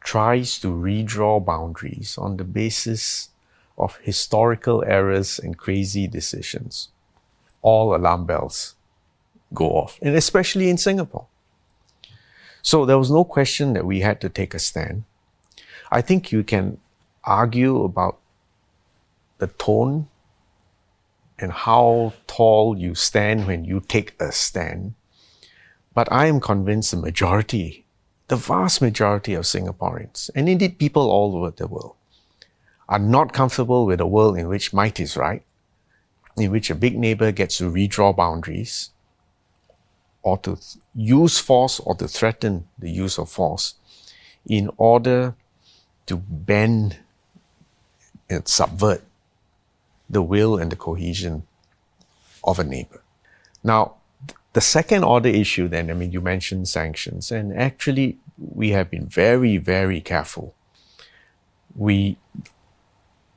tries 0.00 0.58
to 0.58 0.68
redraw 0.68 1.44
boundaries 1.44 2.16
on 2.16 2.38
the 2.38 2.44
basis 2.44 3.28
of 3.76 3.98
historical 3.98 4.82
errors 4.86 5.38
and 5.38 5.58
crazy 5.58 6.06
decisions, 6.06 6.88
all 7.60 7.94
alarm 7.94 8.24
bells 8.24 8.74
go 9.52 9.68
off, 9.68 9.98
and 10.00 10.16
especially 10.16 10.70
in 10.70 10.78
Singapore. 10.78 11.26
So 12.62 12.86
there 12.86 12.96
was 12.96 13.10
no 13.10 13.22
question 13.22 13.74
that 13.74 13.84
we 13.84 14.00
had 14.00 14.18
to 14.22 14.30
take 14.30 14.54
a 14.54 14.58
stand. 14.58 15.04
I 15.92 16.00
think 16.00 16.32
you 16.32 16.42
can 16.42 16.78
argue 17.22 17.84
about 17.84 18.16
the 19.36 19.48
tone 19.48 20.08
and 21.38 21.52
how 21.52 22.14
tall 22.26 22.78
you 22.78 22.94
stand 22.94 23.46
when 23.46 23.66
you 23.66 23.80
take 23.80 24.18
a 24.18 24.32
stand. 24.32 24.94
But 25.94 26.10
I 26.12 26.26
am 26.26 26.40
convinced 26.40 26.90
the 26.90 26.96
majority 26.96 27.84
the 28.28 28.36
vast 28.36 28.80
majority 28.80 29.34
of 29.34 29.44
Singaporeans, 29.44 30.30
and 30.34 30.48
indeed 30.48 30.78
people 30.78 31.10
all 31.10 31.36
over 31.36 31.50
the 31.50 31.66
world, 31.66 31.94
are 32.88 32.98
not 32.98 33.32
comfortable 33.32 33.86
with 33.86 34.00
a 34.00 34.06
world 34.06 34.38
in 34.38 34.48
which 34.48 34.72
might 34.72 34.98
is 34.98 35.16
right, 35.16 35.42
in 36.36 36.50
which 36.50 36.70
a 36.70 36.74
big 36.74 36.98
neighbor 36.98 37.32
gets 37.32 37.58
to 37.58 37.70
redraw 37.70 38.16
boundaries, 38.16 38.90
or 40.22 40.38
to 40.38 40.58
use 40.94 41.38
force 41.38 41.80
or 41.80 41.94
to 41.96 42.08
threaten 42.08 42.66
the 42.78 42.90
use 42.90 43.18
of 43.18 43.28
force 43.28 43.74
in 44.46 44.70
order 44.78 45.34
to 46.06 46.16
bend 46.16 46.98
and 48.30 48.48
subvert 48.48 49.02
the 50.08 50.22
will 50.22 50.56
and 50.56 50.72
the 50.72 50.76
cohesion 50.76 51.46
of 52.42 52.58
a 52.58 52.64
neighbor. 52.64 53.02
Now, 53.62 53.96
the 54.54 54.60
second 54.60 55.04
order 55.04 55.28
issue, 55.28 55.68
then, 55.68 55.90
I 55.90 55.94
mean, 55.94 56.12
you 56.12 56.20
mentioned 56.20 56.68
sanctions, 56.68 57.30
and 57.30 57.52
actually, 57.52 58.18
we 58.38 58.70
have 58.70 58.88
been 58.88 59.06
very, 59.06 59.56
very 59.58 60.00
careful. 60.00 60.54
We 61.74 62.18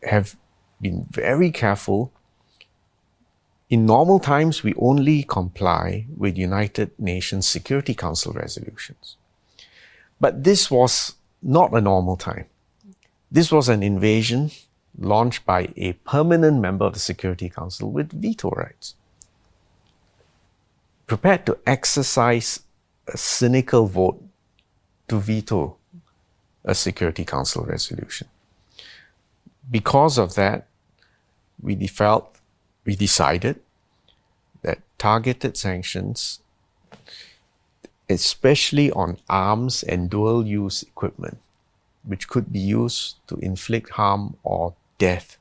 have 0.04 0.36
been 0.80 1.08
very 1.10 1.50
careful. 1.52 2.12
In 3.70 3.88
normal 3.88 4.20
times, 4.20 4.64
we 4.64 4.76
only 4.76 5.24
comply 5.24 6.06
with 6.16 6.38
United 6.38 6.92
Nations 7.00 7.48
Security 7.48 7.96
Council 7.96 8.32
resolutions. 8.34 9.18
But 10.22 10.44
this 10.44 10.70
was 10.70 11.16
not 11.42 11.74
a 11.74 11.82
normal 11.82 12.16
time. 12.16 12.46
This 13.32 13.52
was 13.52 13.70
an 13.70 13.82
invasion 13.82 14.52
launched 15.00 15.46
by 15.46 15.74
a 15.76 15.94
permanent 15.94 16.62
member 16.62 16.86
of 16.86 16.94
the 16.94 17.00
Security 17.00 17.50
Council 17.50 17.92
with 17.92 18.14
veto 18.14 18.52
rights. 18.52 18.94
Prepared 21.08 21.46
to 21.46 21.58
exercise 21.66 22.62
a 23.08 23.18
cynical 23.18 23.88
vote 23.88 24.22
to 25.08 25.20
veto 25.20 25.78
a 26.66 26.76
Security 26.76 27.24
Council 27.24 27.64
resolution. 27.64 28.28
Because 29.72 30.18
of 30.18 30.36
that, 30.36 30.68
we 31.62 31.88
felt, 31.88 32.36
we 32.86 32.96
decided 32.96 33.62
that 34.64 34.80
targeted 34.98 35.56
sanctions, 35.56 36.42
especially 38.10 38.92
on 38.92 39.18
arms 39.30 39.84
and 39.84 40.10
dual 40.10 40.46
use 40.46 40.84
equipment, 40.84 41.38
which 42.04 42.28
could 42.28 42.52
be 42.52 42.60
used 42.60 43.16
to 43.28 43.36
inflict 43.38 43.92
harm 43.92 44.36
or 44.44 44.76
death 44.98 45.38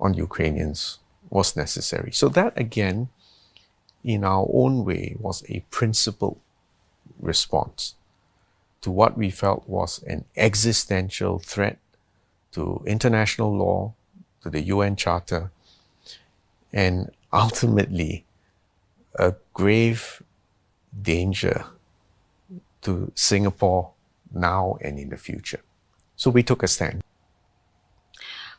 on 0.00 0.14
Ukrainians, 0.14 1.00
was 1.28 1.54
necessary. 1.54 2.12
So, 2.12 2.28
that 2.30 2.58
again, 2.58 3.08
in 4.04 4.22
our 4.24 4.46
own 4.52 4.84
way, 4.84 5.16
was 5.18 5.42
a 5.48 5.64
principled 5.70 6.38
response 7.18 7.94
to 8.84 8.90
what 8.90 9.16
we 9.16 9.30
felt 9.30 9.66
was 9.66 10.02
an 10.02 10.26
existential 10.36 11.38
threat 11.38 11.78
to 12.52 12.82
international 12.86 13.56
law, 13.56 13.94
to 14.42 14.50
the 14.50 14.60
UN 14.60 14.94
Charter, 14.94 15.50
and 16.70 17.10
ultimately 17.32 18.26
a 19.18 19.34
grave 19.54 20.22
danger 21.00 21.64
to 22.82 23.10
Singapore 23.14 23.92
now 24.34 24.76
and 24.82 24.98
in 24.98 25.08
the 25.08 25.16
future. 25.16 25.60
So 26.16 26.30
we 26.30 26.42
took 26.42 26.62
a 26.62 26.68
stand. 26.68 27.02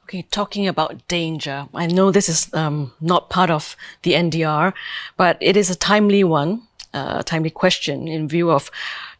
Okay, 0.05 0.21
talking 0.29 0.67
about 0.67 1.07
danger, 1.07 1.67
I 1.73 1.87
know 1.87 2.11
this 2.11 2.29
is 2.29 2.53
um, 2.53 2.93
not 3.01 3.31
part 3.31 3.49
of 3.49 3.75
the 4.03 4.13
NDR, 4.13 4.71
but 5.17 5.35
it 5.41 5.57
is 5.57 5.71
a 5.71 5.75
timely 5.75 6.23
one, 6.23 6.61
a 6.93 6.97
uh, 6.97 7.21
timely 7.23 7.49
question 7.49 8.07
in 8.07 8.27
view 8.27 8.51
of 8.51 8.69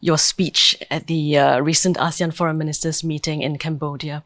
your 0.00 0.16
speech 0.16 0.76
at 0.88 1.08
the 1.08 1.38
uh, 1.38 1.58
recent 1.58 1.96
ASEAN 1.96 2.32
Foreign 2.32 2.58
Ministers 2.58 3.02
meeting 3.02 3.42
in 3.42 3.58
Cambodia. 3.58 4.22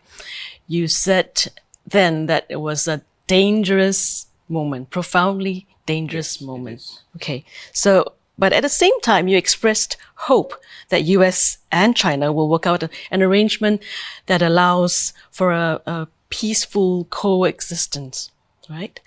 You 0.69 0.87
said 0.87 1.47
then 1.87 2.27
that 2.27 2.45
it 2.51 2.57
was 2.57 2.87
a 2.87 3.01
dangerous 3.27 4.27
moment, 4.47 4.91
profoundly 4.91 5.67
dangerous 5.87 6.43
yes, 6.43 6.47
moment. 6.47 7.03
Okay. 7.17 7.43
So, 7.73 8.13
but 8.37 8.53
at 8.53 8.61
the 8.61 8.69
same 8.69 9.01
time, 9.01 9.29
you 9.29 9.39
expressed 9.39 9.97
hope 10.29 10.53
that 10.91 11.05
US 11.05 11.57
and 11.73 11.97
China 11.97 12.35
will 12.35 12.51
work 12.51 12.67
out 12.67 12.85
an 13.11 13.23
arrangement 13.23 13.83
that 14.27 14.43
allows 14.43 15.15
for 15.31 15.53
a, 15.53 15.81
a 15.87 16.09
peaceful 16.31 17.05
coexistence, 17.05 18.31
right? 18.69 18.99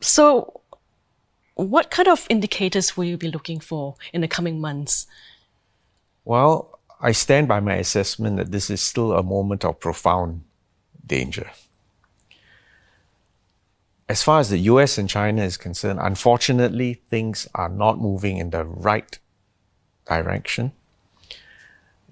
So, 0.00 0.60
what 1.54 1.90
kind 1.90 2.08
of 2.08 2.26
indicators 2.28 2.96
will 2.96 3.04
you 3.04 3.16
be 3.16 3.30
looking 3.30 3.60
for 3.60 3.94
in 4.12 4.20
the 4.20 4.28
coming 4.28 4.60
months? 4.60 5.06
Well, 6.24 6.78
I 7.00 7.12
stand 7.12 7.48
by 7.48 7.60
my 7.60 7.74
assessment 7.74 8.38
that 8.38 8.50
this 8.50 8.70
is 8.70 8.80
still 8.80 9.12
a 9.12 9.22
moment 9.22 9.64
of 9.64 9.78
profound 9.78 10.42
danger 11.06 11.50
as 14.08 14.22
far 14.22 14.40
as 14.40 14.50
the 14.50 14.58
US 14.58 14.98
and 14.98 15.08
China 15.08 15.42
is 15.42 15.56
concerned, 15.56 15.98
unfortunately, 16.00 17.02
things 17.08 17.48
are 17.54 17.68
not 17.68 18.00
moving 18.00 18.36
in 18.36 18.50
the 18.50 18.64
right 18.64 19.18
direction. 20.06 20.72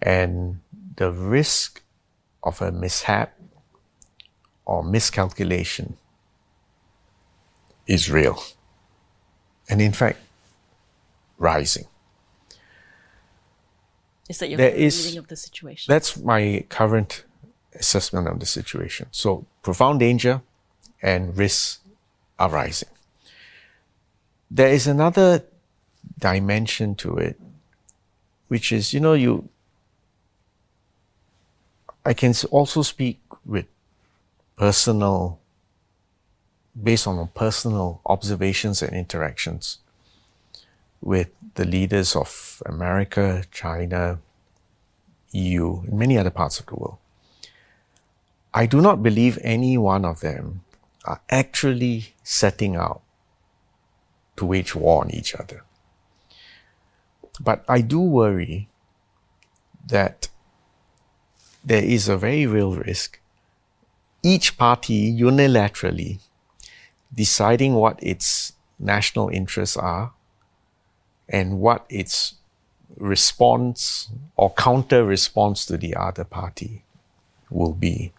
And 0.01 0.61
the 0.97 1.13
risk 1.13 1.83
of 2.43 2.63
a 2.63 2.73
mishap 2.73 3.39
or 4.65 4.83
miscalculation 4.83 5.97
is 7.87 8.11
real. 8.11 8.43
And 9.69 9.81
in 9.81 9.93
fact, 9.93 10.19
rising. 11.39 11.87
Is 14.29 14.39
that 14.39 14.49
your 14.49 14.57
there 14.57 14.71
is, 14.71 15.05
reading 15.05 15.19
of 15.19 15.29
the 15.29 15.37
situation? 15.37 15.93
That's 15.93 16.17
my 16.17 16.65
current 16.69 17.25
assessment 17.75 18.29
of 18.29 18.39
the 18.41 18.47
situation. 18.47 19.09
So 19.11 19.47
profound 19.63 20.01
danger 20.01 20.43
and 21.03 21.37
risks 21.37 21.81
are 22.39 22.49
rising. 22.49 22.89
There 24.51 24.69
is 24.69 24.87
another 24.87 25.45
dimension 26.19 26.95
to 26.97 27.17
it, 27.17 27.41
which 28.49 28.73
is, 28.73 28.93
you 28.93 29.01
know, 29.01 29.15
you, 29.15 29.49
I 32.05 32.15
can 32.15 32.35
also 32.51 32.83
speak 32.83 33.21
with 33.45 33.67
personal, 34.63 35.41
based 36.81 37.09
on 37.09 37.29
personal 37.35 38.01
observations 38.07 38.81
and 38.81 38.93
interactions 38.95 39.79
with 41.01 41.31
the 41.55 41.65
leaders 41.65 42.15
of 42.15 42.63
America, 42.65 43.43
China, 43.51 44.21
EU, 45.33 45.83
and 45.83 45.99
many 45.99 46.17
other 46.17 46.31
parts 46.31 46.61
of 46.61 46.67
the 46.67 46.77
world. 46.77 46.99
I 48.55 48.67
do 48.67 48.81
not 48.81 49.03
believe 49.03 49.37
any 49.43 49.77
one 49.77 50.05
of 50.05 50.21
them 50.21 50.63
are 51.05 51.21
actually 51.29 52.15
setting 52.23 52.77
out 52.77 53.03
to 54.37 54.47
wage 54.47 54.77
war 54.77 55.03
on 55.03 55.11
each 55.11 55.35
other. 55.35 55.65
But 57.41 57.65
I 57.69 57.81
do 57.81 57.99
worry 57.99 58.69
that 59.89 60.29
there 61.65 61.83
is 61.83 62.09
a 62.09 62.17
very 62.17 62.47
real 62.47 62.77
risk. 62.77 63.19
Each 64.23 64.57
party 64.57 65.13
unilaterally 65.13 66.21
deciding 67.13 67.75
what 67.75 67.99
its 68.03 68.53
national 68.79 69.29
interests 69.29 69.77
are 69.77 70.13
and 71.29 71.59
what 71.59 71.87
its 71.89 72.35
response 72.97 74.11
or 74.37 74.53
counter 74.53 75.05
response 75.05 75.67
to 75.67 75.77
the 75.77 75.95
other 75.95 76.25
party 76.25 76.85
will 77.51 77.73
be 77.73 78.13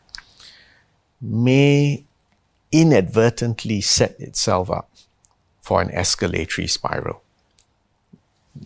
may 1.22 2.04
inadvertently 2.72 3.80
set 3.80 4.20
itself 4.20 4.70
up 4.70 4.90
for 5.62 5.82
an 5.82 5.90
escalatory 5.90 6.70
spiral. 6.70 7.22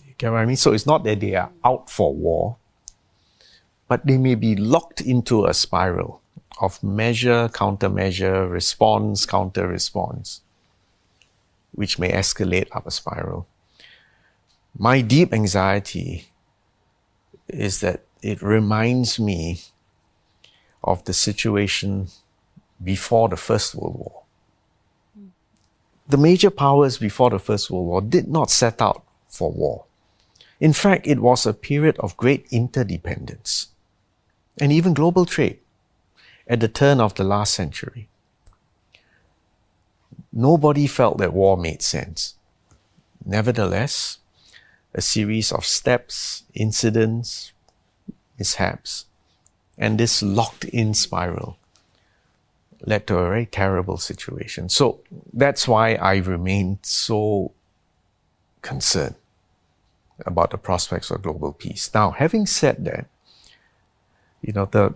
You 0.06 0.14
get 0.18 0.32
what 0.32 0.40
I 0.40 0.46
mean? 0.46 0.56
So 0.56 0.74
it's 0.74 0.88
not 0.88 1.04
that 1.04 1.20
they 1.20 1.36
are 1.36 1.52
out 1.64 1.90
for 1.90 2.14
war, 2.14 2.58
but 3.88 4.06
they 4.06 4.18
may 4.18 4.34
be 4.36 4.56
locked 4.56 5.02
into 5.02 5.46
a 5.46 5.54
spiral 5.54 6.22
of 6.60 6.82
measure, 6.84 7.50
countermeasure, 7.50 8.50
response, 8.50 9.26
counter 9.26 9.68
response, 9.68 10.42
which 11.72 12.00
may 12.00 12.12
escalate 12.12 12.68
up 12.72 12.88
a 12.88 12.92
spiral. 12.92 13.48
My 14.78 15.02
deep 15.02 15.34
anxiety 15.34 16.30
is 17.48 17.80
that 17.82 18.04
it 18.22 18.42
reminds 18.42 19.20
me 19.20 19.62
of 20.84 21.04
the 21.06 21.14
situation 21.14 22.08
before 22.84 23.30
the 23.30 23.38
First 23.38 23.76
World 23.76 23.96
War. 23.96 24.24
The 26.08 26.18
major 26.18 26.50
powers 26.50 26.98
before 26.98 27.30
the 27.30 27.40
First 27.40 27.70
World 27.70 27.86
War 27.86 28.02
did 28.02 28.28
not 28.28 28.50
set 28.50 28.82
out 28.82 29.04
for 29.28 29.52
war. 29.52 29.86
In 30.60 30.74
fact, 30.74 31.06
it 31.06 31.20
was 31.20 31.46
a 31.46 31.54
period 31.54 31.98
of 32.00 32.18
great 32.18 32.48
interdependence 32.50 33.68
and 34.60 34.72
even 34.72 34.94
global 34.94 35.26
trade 35.26 35.60
at 36.48 36.60
the 36.60 36.68
turn 36.68 37.00
of 37.00 37.16
the 37.16 37.24
last 37.24 37.54
century. 37.54 38.10
Nobody 40.32 40.88
felt 40.88 41.18
that 41.18 41.34
war 41.34 41.58
made 41.58 41.82
sense. 41.82 42.36
Nevertheless, 43.26 44.20
a 44.94 45.02
series 45.02 45.52
of 45.52 45.66
steps, 45.66 46.44
incidents, 46.54 47.52
mishaps, 48.38 49.06
and 49.78 50.00
this 50.00 50.24
locked 50.24 50.64
in 50.66 50.94
spiral 50.94 51.58
led 52.82 53.08
to 53.08 53.18
a 53.18 53.28
very 53.28 53.46
terrible 53.46 53.98
situation. 53.98 54.70
So 54.70 55.02
that's 55.34 55.68
why 55.68 55.96
I 55.96 56.18
remain 56.18 56.80
so 56.84 57.52
concerned 58.62 59.16
about 60.26 60.52
the 60.52 60.58
prospects 60.58 61.12
of 61.12 61.22
global 61.22 61.54
peace. 61.54 61.92
Now, 61.94 62.12
having 62.12 62.46
said 62.46 62.86
that, 62.86 63.08
you 64.42 64.54
know, 64.54 64.66
the 64.66 64.94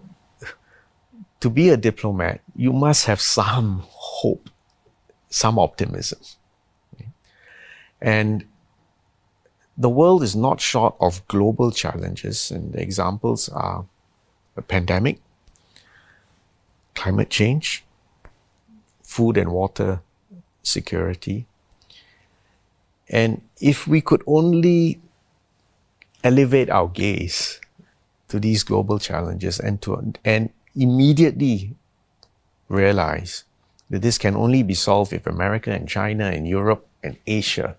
to 1.41 1.49
be 1.49 1.69
a 1.69 1.77
diplomat, 1.77 2.41
you 2.55 2.71
must 2.71 3.05
have 3.05 3.19
some 3.19 3.83
hope, 3.89 4.49
some 5.29 5.59
optimism. 5.59 6.19
And 8.01 8.45
the 9.77 9.89
world 9.89 10.23
is 10.23 10.35
not 10.35 10.61
short 10.61 10.95
of 10.99 11.27
global 11.27 11.71
challenges, 11.71 12.51
and 12.51 12.73
the 12.73 12.81
examples 12.81 13.49
are 13.49 13.85
a 14.55 14.61
pandemic, 14.61 15.19
climate 16.95 17.29
change, 17.29 17.83
food 19.03 19.37
and 19.37 19.51
water 19.51 20.01
security. 20.63 21.47
And 23.09 23.41
if 23.59 23.87
we 23.87 24.01
could 24.01 24.23
only 24.27 25.01
elevate 26.23 26.69
our 26.69 26.87
gaze 26.87 27.59
to 28.27 28.39
these 28.39 28.63
global 28.63 28.99
challenges 28.99 29.59
and 29.59 29.81
to 29.81 30.13
and 30.23 30.49
immediately 30.75 31.75
realize 32.69 33.43
that 33.89 34.01
this 34.01 34.17
can 34.17 34.35
only 34.35 34.63
be 34.63 34.73
solved 34.73 35.13
if 35.13 35.27
America 35.27 35.71
and 35.71 35.87
China 35.87 36.25
and 36.25 36.47
Europe 36.47 36.87
and 37.03 37.17
Asia 37.27 37.75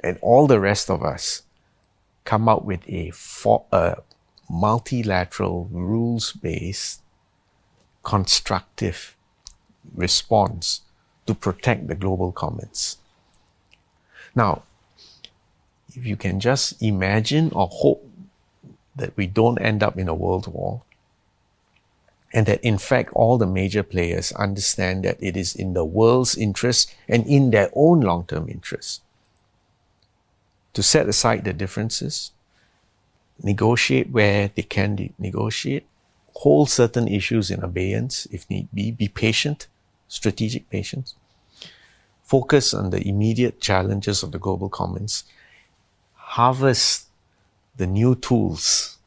and 0.00 0.18
all 0.22 0.46
the 0.46 0.60
rest 0.60 0.90
of 0.90 1.02
us 1.02 1.42
come 2.24 2.48
up 2.48 2.64
with 2.64 2.80
a, 2.88 3.10
for, 3.10 3.64
multilateral, 4.48 5.68
rules 5.70 6.32
based, 6.32 7.02
constructive 8.02 9.16
response 9.94 10.82
to 11.26 11.34
protect 11.34 11.88
the 11.88 11.94
global 11.94 12.32
commons. 12.32 12.98
Now, 14.34 14.62
if 15.94 16.06
you 16.06 16.16
can 16.16 16.40
just 16.40 16.80
imagine 16.82 17.50
or 17.52 17.68
hope 17.70 18.08
that 18.96 19.16
we 19.16 19.26
don't 19.26 19.58
end 19.58 19.82
up 19.82 19.98
in 19.98 20.08
a 20.08 20.14
world 20.14 20.46
war, 20.46 20.82
and 22.32 22.46
that 22.46 22.62
in 22.62 22.78
fact 22.78 23.10
all 23.14 23.38
the 23.38 23.46
major 23.46 23.82
players 23.82 24.32
understand 24.32 25.04
that 25.04 25.16
it 25.20 25.36
is 25.36 25.54
in 25.54 25.72
the 25.72 25.84
world's 25.84 26.36
interest 26.36 26.94
and 27.08 27.26
in 27.26 27.50
their 27.50 27.70
own 27.74 28.00
long-term 28.00 28.48
interest 28.48 29.02
to 30.78 30.82
set 30.84 31.08
aside 31.08 31.42
the 31.42 31.52
differences, 31.52 32.30
negotiate 33.42 34.10
where 34.10 34.52
they 34.54 34.62
can 34.62 34.94
de- 34.94 35.12
negotiate, 35.18 35.84
hold 36.34 36.70
certain 36.70 37.08
issues 37.08 37.50
in 37.50 37.64
abeyance 37.64 38.26
if 38.30 38.48
need 38.48 38.68
be, 38.72 38.92
be 38.92 39.08
patient, 39.08 39.66
strategic 40.06 40.70
patience, 40.70 41.16
focus 42.22 42.72
on 42.72 42.90
the 42.90 43.08
immediate 43.08 43.60
challenges 43.60 44.22
of 44.22 44.30
the 44.30 44.38
global 44.38 44.68
commons, 44.68 45.24
harvest 46.14 47.06
the 47.76 47.86
new 47.86 48.14
tools 48.14 48.98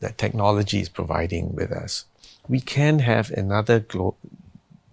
that 0.00 0.18
technology 0.18 0.80
is 0.80 0.88
providing 0.88 1.54
with 1.54 1.70
us. 1.70 2.06
We 2.48 2.60
can 2.60 2.98
have 3.00 3.30
another 3.30 3.80
glo- 3.80 4.16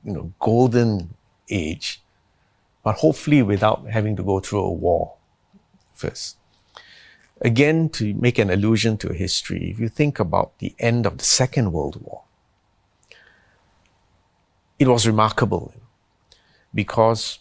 you 0.04 0.14
know, 0.14 0.34
golden 0.40 1.16
age, 1.50 2.02
but 2.84 2.96
hopefully 2.96 3.42
without 3.42 3.88
having 3.88 4.16
to 4.16 4.24
go 4.24 4.40
through 4.40 4.64
a 4.64 4.72
war 4.72 5.16
first. 5.94 6.38
Again, 7.42 7.90
to 7.90 8.14
make 8.14 8.38
an 8.38 8.50
allusion 8.50 8.98
to 9.00 9.14
history, 9.14 9.72
if 9.72 9.80
you 9.80 9.90
think 9.90 10.20
about 10.20 10.58
the 10.60 10.76
end 10.80 11.06
of 11.06 11.18
the 11.18 11.26
Second 11.26 11.72
World 11.72 12.00
War, 12.02 12.22
it 14.78 14.88
was 14.88 15.06
remarkable 15.06 15.74
because 16.74 17.40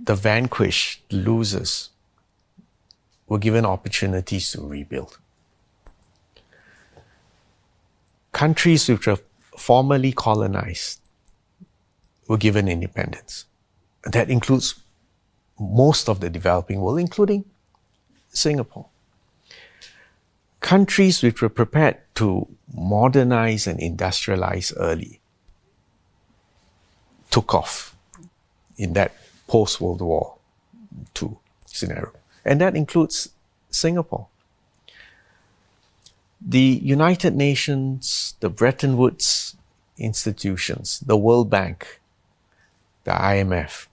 the 0.00 0.14
vanquished, 0.14 1.02
the 1.08 1.16
losers, 1.16 1.90
were 3.26 3.38
given 3.38 3.64
opportunities 3.64 4.52
to 4.52 4.66
rebuild. 4.66 5.18
Countries 8.34 8.88
which 8.88 9.06
were 9.06 9.20
formerly 9.56 10.10
colonized 10.10 11.00
were 12.26 12.36
given 12.36 12.66
independence. 12.66 13.44
That 14.02 14.28
includes 14.28 14.74
most 15.58 16.08
of 16.08 16.18
the 16.18 16.28
developing 16.28 16.80
world, 16.80 16.98
including 16.98 17.44
Singapore. 18.30 18.86
Countries 20.58 21.22
which 21.22 21.40
were 21.40 21.48
prepared 21.48 21.98
to 22.16 22.48
modernize 22.74 23.68
and 23.68 23.78
industrialize 23.78 24.74
early 24.78 25.20
took 27.30 27.54
off 27.54 27.94
in 28.76 28.94
that 28.94 29.14
post 29.46 29.80
World 29.80 30.00
War 30.00 30.38
II 31.22 31.36
scenario. 31.66 32.10
And 32.44 32.60
that 32.60 32.74
includes 32.74 33.28
Singapore. 33.70 34.26
The 36.46 36.78
United 36.82 37.34
Nations, 37.34 38.34
the 38.40 38.50
Bretton 38.50 38.98
Woods 38.98 39.56
institutions, 39.96 41.00
the 41.00 41.16
World 41.16 41.48
Bank, 41.48 42.00
the 43.04 43.12
IMF, 43.12 43.86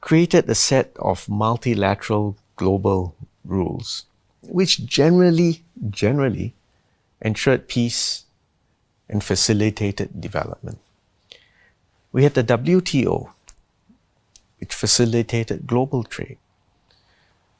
created 0.00 0.48
a 0.48 0.54
set 0.54 0.92
of 1.00 1.28
multilateral 1.28 2.36
global 2.54 3.16
rules, 3.44 4.06
which 4.42 4.86
generally, 4.86 5.64
generally 5.90 6.54
ensured 7.20 7.66
peace 7.66 8.24
and 9.08 9.24
facilitated 9.24 10.20
development. 10.20 10.78
We 12.12 12.22
had 12.22 12.34
the 12.34 12.44
WTO, 12.44 13.30
which 14.60 14.72
facilitated 14.72 15.66
global 15.66 16.04
trade. 16.04 16.38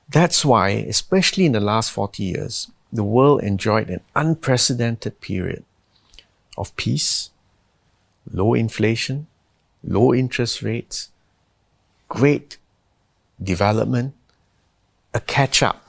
That's 0.08 0.44
why, 0.44 0.68
especially 0.68 1.46
in 1.46 1.52
the 1.52 1.60
last 1.60 1.90
40 1.90 2.22
years, 2.22 2.70
the 2.96 3.04
world 3.04 3.42
enjoyed 3.42 3.88
an 3.90 4.00
unprecedented 4.14 5.20
period 5.20 5.64
of 6.56 6.74
peace, 6.76 7.30
low 8.30 8.54
inflation, 8.54 9.26
low 9.84 10.12
interest 10.12 10.62
rates, 10.62 11.10
great 12.08 12.58
development, 13.42 14.14
a 15.14 15.20
catch 15.20 15.62
up, 15.62 15.88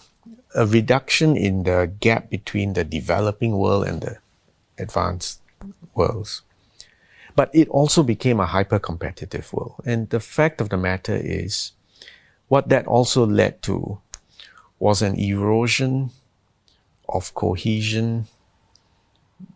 a 0.55 0.65
reduction 0.65 1.35
in 1.35 1.63
the 1.63 1.91
gap 1.99 2.29
between 2.29 2.73
the 2.73 2.83
developing 2.83 3.57
world 3.57 3.87
and 3.87 4.01
the 4.01 4.17
advanced 4.77 5.41
worlds. 5.95 6.41
But 7.35 7.49
it 7.53 7.69
also 7.69 8.03
became 8.03 8.39
a 8.39 8.47
hyper 8.47 8.79
competitive 8.79 9.53
world. 9.53 9.75
And 9.85 10.09
the 10.09 10.19
fact 10.19 10.59
of 10.59 10.69
the 10.69 10.77
matter 10.77 11.15
is, 11.15 11.71
what 12.47 12.69
that 12.69 12.87
also 12.87 13.25
led 13.25 13.61
to 13.63 13.99
was 14.79 15.01
an 15.01 15.15
erosion 15.15 16.11
of 17.09 17.33
cohesion 17.33 18.27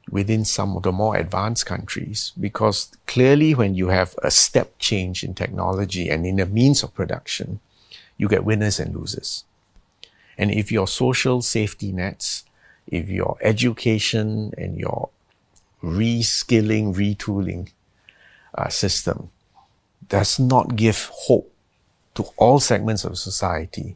within 0.10 0.44
some 0.44 0.76
of 0.76 0.84
the 0.84 0.92
more 0.92 1.16
advanced 1.16 1.66
countries 1.66 2.34
because 2.40 2.92
clearly 3.08 3.56
when 3.56 3.74
you 3.74 3.88
have 3.88 4.16
a 4.22 4.30
step 4.30 4.78
change 4.78 5.24
in 5.24 5.34
technology 5.34 6.10
and 6.10 6.26
in 6.26 6.36
the 6.36 6.46
means 6.46 6.84
of 6.84 6.94
production, 6.94 7.60
you 8.18 8.28
get 8.28 8.44
winners 8.44 8.80
and 8.80 8.96
losers. 8.96 9.46
And 10.38 10.52
if 10.52 10.72
your 10.72 10.88
social 10.88 11.42
safety 11.42 11.92
nets, 11.92 12.44
if 12.88 13.10
your 13.10 13.38
education 13.42 14.54
and 14.58 14.78
your 14.78 15.10
reskilling, 15.82 16.94
retooling 16.94 17.72
uh, 18.56 18.70
system 18.70 19.30
does 20.08 20.40
not 20.40 20.76
give 20.76 21.10
hope 21.12 21.52
to 22.16 22.24
all 22.38 22.60
segments 22.60 23.06
of 23.06 23.18
society, 23.18 23.96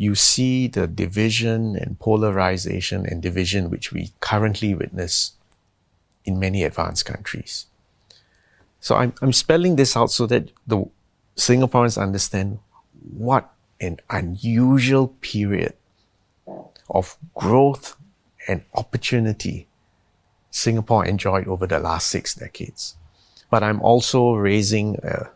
you 0.00 0.14
see 0.14 0.66
the 0.66 0.86
division 0.86 1.76
and 1.76 1.98
polarization 1.98 3.04
and 3.04 3.20
division 3.20 3.68
which 3.68 3.92
we 3.92 4.12
currently 4.20 4.72
witness 4.72 5.32
in 6.24 6.40
many 6.40 6.64
advanced 6.64 7.04
countries. 7.04 7.66
So 8.80 8.96
I'm, 8.96 9.12
I'm 9.20 9.34
spelling 9.34 9.76
this 9.76 9.94
out 9.98 10.10
so 10.10 10.24
that 10.28 10.52
the 10.66 10.86
Singaporeans 11.36 12.00
understand 12.00 12.60
what 13.12 13.52
an 13.78 14.00
unusual 14.08 15.08
period 15.20 15.74
of 16.88 17.18
growth 17.34 17.98
and 18.48 18.62
opportunity 18.72 19.68
Singapore 20.50 21.04
enjoyed 21.04 21.46
over 21.46 21.66
the 21.66 21.78
last 21.78 22.08
six 22.08 22.34
decades. 22.34 22.94
But 23.50 23.62
I'm 23.62 23.82
also 23.82 24.32
raising 24.32 24.96
a 25.02 25.28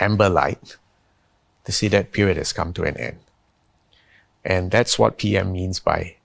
amber 0.00 0.28
light 0.28 0.76
to 1.66 1.70
see 1.70 1.86
that 1.86 2.10
period 2.10 2.36
has 2.36 2.52
come 2.52 2.72
to 2.72 2.82
an 2.82 2.96
end. 2.96 3.20
And 4.44 4.70
that's 4.70 4.98
what 4.98 5.18
PM 5.18 5.52
means 5.52 5.78
by 5.78 6.16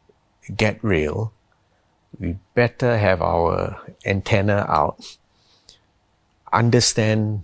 get 0.56 0.84
real. 0.84 1.34
We 2.20 2.38
better 2.56 2.98
have 2.98 3.22
our 3.22 3.82
antenna 4.06 4.66
out, 4.68 5.18
understand 6.52 7.44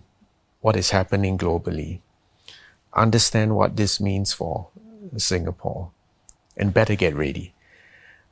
what 0.62 0.76
is 0.76 0.90
happening 0.92 1.38
globally, 1.38 2.00
understand 2.94 3.56
what 3.56 3.76
this 3.76 4.00
means 4.00 4.34
for 4.34 4.70
Singapore, 5.18 5.92
and 6.58 6.74
better 6.74 6.96
get 6.96 7.16
ready. 7.16 7.54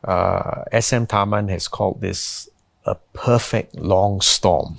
Uh, 0.03 0.63
SM 0.71 1.05
Tharman 1.05 1.49
has 1.49 1.67
called 1.67 2.01
this 2.01 2.49
a 2.85 2.95
perfect 3.13 3.75
long 3.75 4.21
storm. 4.21 4.77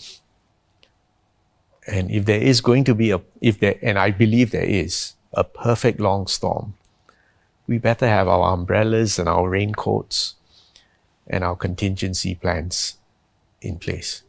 And 1.87 2.11
if 2.11 2.25
there 2.25 2.41
is 2.41 2.61
going 2.61 2.85
to 2.85 2.95
be 2.95 3.11
a, 3.11 3.21
if 3.41 3.61
there, 3.61 3.77
and 3.83 3.99
I 3.99 4.11
believe 4.11 4.51
there 4.51 4.65
is, 4.65 5.15
a 5.33 5.45
perfect 5.45 6.01
long 6.01 6.27
storm, 6.27 6.75
we 7.73 7.79
better 7.79 8.07
have 8.07 8.29
our 8.29 8.53
umbrellas 8.53 9.19
and 9.19 9.27
our 9.27 9.49
raincoats 9.49 10.35
and 11.27 11.43
our 11.43 11.57
contingency 11.57 12.35
plans 12.35 12.99
in 13.63 13.79
place. 13.79 14.25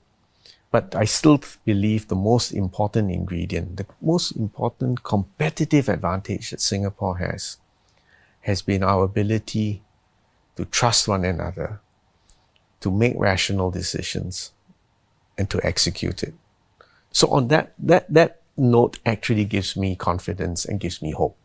But 0.72 0.96
I 0.96 1.04
still 1.04 1.42
believe 1.66 2.08
the 2.08 2.16
most 2.16 2.54
important 2.54 3.12
ingredient, 3.12 3.76
the 3.76 3.86
most 4.02 4.32
important 4.32 5.04
competitive 5.04 5.90
advantage 5.90 6.52
that 6.52 6.62
Singapore 6.62 7.18
has, 7.18 7.58
has 8.48 8.62
been 8.62 8.82
our 8.82 9.04
ability 9.04 9.84
to 10.56 10.64
trust 10.64 11.10
one 11.10 11.26
another, 11.26 11.82
to 12.80 12.90
make 12.90 13.16
rational 13.18 13.72
decisions, 13.72 14.54
and 15.38 15.50
to 15.50 15.60
execute 15.66 16.24
it. 16.24 16.34
So 17.12 17.28
on 17.28 17.50
that, 17.50 17.74
that, 17.78 18.06
that 18.14 18.40
note 18.56 19.00
actually 19.06 19.44
gives 19.44 19.76
me 19.76 19.98
confidence 19.98 20.64
and 20.64 20.80
gives 20.80 21.02
me 21.02 21.12
hope 21.12 21.36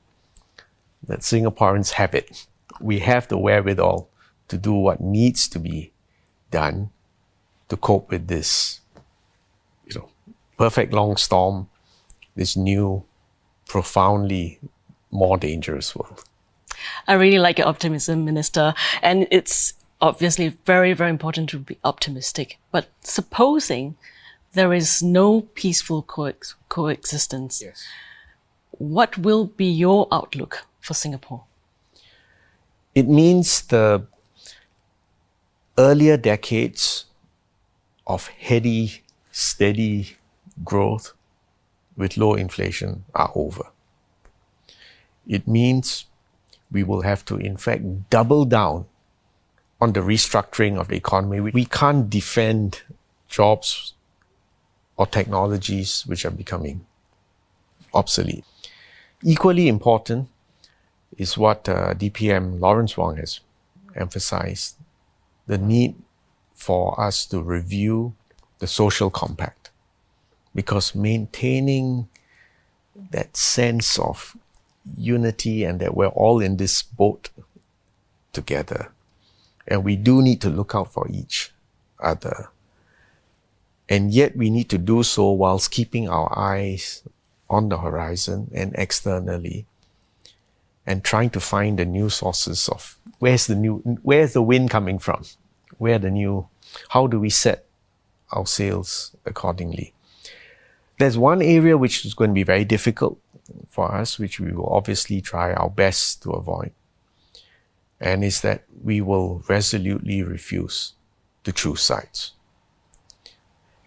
that 1.07 1.21
Singaporeans 1.21 1.93
have 1.93 2.15
it. 2.15 2.47
We 2.81 3.01
have 3.01 3.29
the 3.29 3.39
wherewithal 3.39 4.09
to 4.49 4.57
do 4.59 4.73
what 4.73 5.01
needs 5.01 5.49
to 5.49 5.59
be 5.59 5.93
done 6.51 6.91
to 7.69 7.77
cope 7.77 8.11
with 8.11 8.29
this, 8.29 8.81
you 9.87 9.95
know, 9.99 10.09
perfect 10.57 10.93
long 10.93 11.17
storm, 11.17 11.69
this 12.35 12.57
new, 12.57 13.05
profoundly 13.69 14.59
more 15.11 15.37
dangerous 15.37 15.95
world? 15.95 16.25
I 17.07 17.15
really 17.15 17.39
like 17.39 17.59
your 17.59 17.69
optimism, 17.69 18.25
Minister. 18.25 18.75
And 19.03 19.27
it's 19.31 19.75
obviously 20.01 20.57
very, 20.65 20.93
very 20.93 21.11
important 21.11 21.51
to 21.51 21.59
be 21.59 21.79
optimistic. 21.85 22.59
But 22.71 22.89
supposing 23.03 23.97
there 24.53 24.73
is 24.73 25.03
no 25.03 25.43
peaceful 25.55 26.03
co- 26.03 26.33
coexistence, 26.69 27.61
Yes. 27.63 27.85
what 28.71 29.19
will 29.19 29.45
be 29.47 29.67
your 29.67 30.09
outlook 30.11 30.67
for 30.81 30.95
Singapore? 30.95 31.45
It 32.95 33.09
means 33.09 33.63
the 33.63 34.07
earlier 35.77 36.17
decades 36.17 37.05
of 38.07 38.29
heady, 38.29 39.03
steady 39.31 40.17
growth 40.65 41.13
with 41.97 42.17
low 42.17 42.35
inflation 42.35 43.05
are 43.15 43.31
over. 43.35 43.65
It 45.27 45.47
means 45.47 46.07
we 46.71 46.83
will 46.83 47.03
have 47.03 47.25
to, 47.27 47.37
in 47.37 47.57
fact, 47.57 48.11
double 48.11 48.45
down 48.45 48.87
on 49.81 49.93
the 49.93 50.01
restructuring 50.01 50.79
of 50.79 50.89
the 50.89 50.97
economy. 50.97 51.41
We 51.41 51.65
can't 51.65 52.11
defend 52.11 52.83
jobs 53.29 53.95
or 54.97 55.07
technologies 55.07 56.05
which 56.07 56.25
are 56.25 56.31
becoming 56.31 56.87
obsolete. 57.95 58.45
Equally 59.23 59.69
important 59.69 60.29
is 61.19 61.37
what 61.37 61.69
uh, 61.69 61.93
DPM 61.95 62.61
Lawrence 62.61 62.97
Wong 62.97 63.17
has 63.17 63.41
emphasized 63.95 64.77
the 65.47 65.59
need 65.59 65.97
for 66.55 66.99
us 67.01 67.27
to 67.27 67.43
review 67.43 68.15
the 68.61 68.67
social 68.67 69.11
compact. 69.11 69.71
Because 70.55 70.95
maintaining 70.95 72.09
that 73.11 73.37
sense 73.37 73.99
of 73.99 74.37
unity 74.97 75.65
and 75.65 75.81
that 75.81 75.95
we're 75.95 76.07
all 76.09 76.41
in 76.41 76.57
this 76.57 76.83
boat 76.83 77.31
together 78.33 78.91
and 79.67 79.85
we 79.85 79.97
do 79.97 80.23
need 80.23 80.41
to 80.41 80.49
look 80.49 80.75
out 80.75 80.93
for 80.93 81.07
each 81.11 81.53
other. 82.01 82.49
And 83.89 84.13
yet 84.13 84.37
we 84.37 84.51
need 84.51 84.69
to 84.71 84.79
do 84.79 85.03
so 85.03 85.31
whilst 85.31 85.71
keeping 85.71 86.09
our 86.09 86.37
eyes 86.37 87.03
on 87.51 87.69
the 87.69 87.79
horizon 87.79 88.51
and 88.55 88.75
externally 88.77 89.67
and 90.89 91.05
trying 91.05 91.29
to 91.29 91.39
find 91.39 91.79
the 91.79 91.85
new 91.85 92.09
sources 92.09 92.67
of 92.71 92.99
where's 93.19 93.47
the 93.47 93.55
new 93.55 93.77
where's 94.03 94.33
the 94.33 94.43
wind 94.43 94.71
coming 94.71 94.99
from? 94.99 95.23
Where 95.77 95.99
the 95.99 96.11
new 96.11 96.49
how 96.89 97.07
do 97.07 97.21
we 97.21 97.29
set 97.29 97.67
our 98.33 98.47
sails 98.47 99.15
accordingly? 99.27 99.93
There's 100.99 101.19
one 101.19 101.43
area 101.43 101.77
which 101.77 102.07
is 102.07 102.15
going 102.15 102.31
to 102.31 102.35
be 102.35 102.43
very 102.43 102.65
difficult 102.65 103.21
for 103.69 103.95
us 103.95 104.19
which 104.19 104.41
we 104.41 104.51
will 104.53 104.73
obviously 104.73 105.21
try 105.21 105.53
our 105.53 105.69
best 105.69 106.23
to 106.23 106.31
avoid 106.31 106.73
and 108.01 108.25
is 108.25 108.41
that 108.41 108.65
we 108.83 109.01
will 109.03 109.43
resolutely 109.47 110.23
refuse 110.23 110.95
to 111.45 111.53
choose 111.53 111.83
sides. 111.83 112.33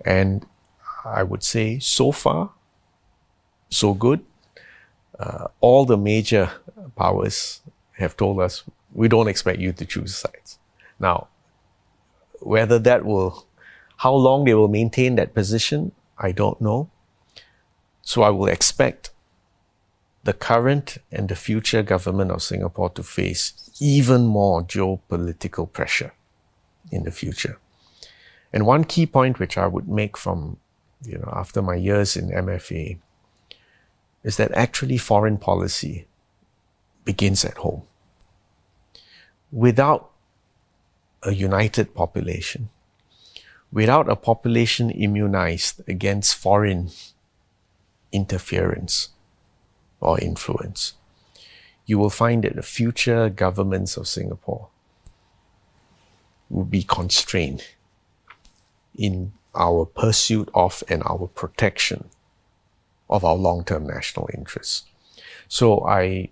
And 0.05 0.45
i 1.03 1.23
would 1.23 1.41
say 1.41 1.79
so 1.79 2.11
far 2.11 2.51
so 3.69 3.95
good 3.95 4.23
uh, 5.21 5.47
all 5.60 5.86
the 5.86 5.97
major 5.97 6.49
powers 6.95 7.62
have 7.93 8.17
told 8.17 8.39
us 8.39 8.63
we 8.91 9.07
don't 9.07 9.27
expect 9.27 9.60
you 9.60 9.71
to 9.71 9.86
choose 9.86 10.15
sides. 10.15 10.57
Now, 10.99 11.27
whether 12.39 12.79
that 12.79 13.05
will, 13.05 13.45
how 13.97 14.13
long 14.13 14.45
they 14.45 14.55
will 14.55 14.67
maintain 14.67 15.15
that 15.15 15.36
position, 15.36 15.91
I 16.17 16.31
don't 16.31 16.60
know. 16.60 16.89
So 18.01 18.23
I 18.23 18.31
will 18.31 18.47
expect 18.47 19.12
the 20.23 20.34
current 20.34 20.97
and 21.12 21.29
the 21.29 21.36
future 21.36 21.84
government 21.84 22.31
of 22.31 22.41
Singapore 22.41 22.89
to 22.91 23.03
face 23.03 23.71
even 23.79 24.25
more 24.25 24.63
geopolitical 24.63 25.71
pressure 25.71 26.13
in 26.91 27.03
the 27.03 27.12
future. 27.12 27.60
And 28.51 28.65
one 28.65 28.84
key 28.84 29.05
point 29.05 29.39
which 29.39 29.57
I 29.57 29.67
would 29.67 29.88
make 29.88 30.17
from, 30.17 30.57
you 31.03 31.19
know, 31.19 31.31
after 31.31 31.62
my 31.62 31.75
years 31.75 32.17
in 32.17 32.29
MFA 32.29 32.97
is 34.23 34.38
that 34.38 34.51
actually 34.51 34.97
foreign 34.97 35.38
policy 35.38 36.07
begins 37.05 37.43
at 37.43 37.57
home. 37.57 37.84
Without 39.51 40.12
a 41.23 41.34
united 41.34 41.93
population, 41.93 42.69
without 43.71 44.10
a 44.10 44.15
population 44.15 44.89
immunized 44.91 45.81
against 45.88 46.36
foreign 46.36 46.89
interference 48.12 49.10
or 49.99 50.19
influence, 50.19 50.93
you 51.86 51.97
will 51.97 52.10
find 52.10 52.43
that 52.43 52.55
the 52.55 52.63
future 52.63 53.29
governments 53.29 53.97
of 53.97 54.07
Singapore 54.07 54.67
will 56.49 56.65
be 56.65 56.84
constrained 56.84 57.63
in 58.95 59.31
our 59.55 59.86
pursuit 59.86 60.49
of 60.53 60.84
and 60.88 61.01
our 61.03 61.27
protection 61.27 62.10
of 63.12 63.26
our 63.26 63.36
long-term 63.36 63.86
national 63.86 64.30
interests. 64.34 64.86
So 65.47 65.86
I 65.86 66.30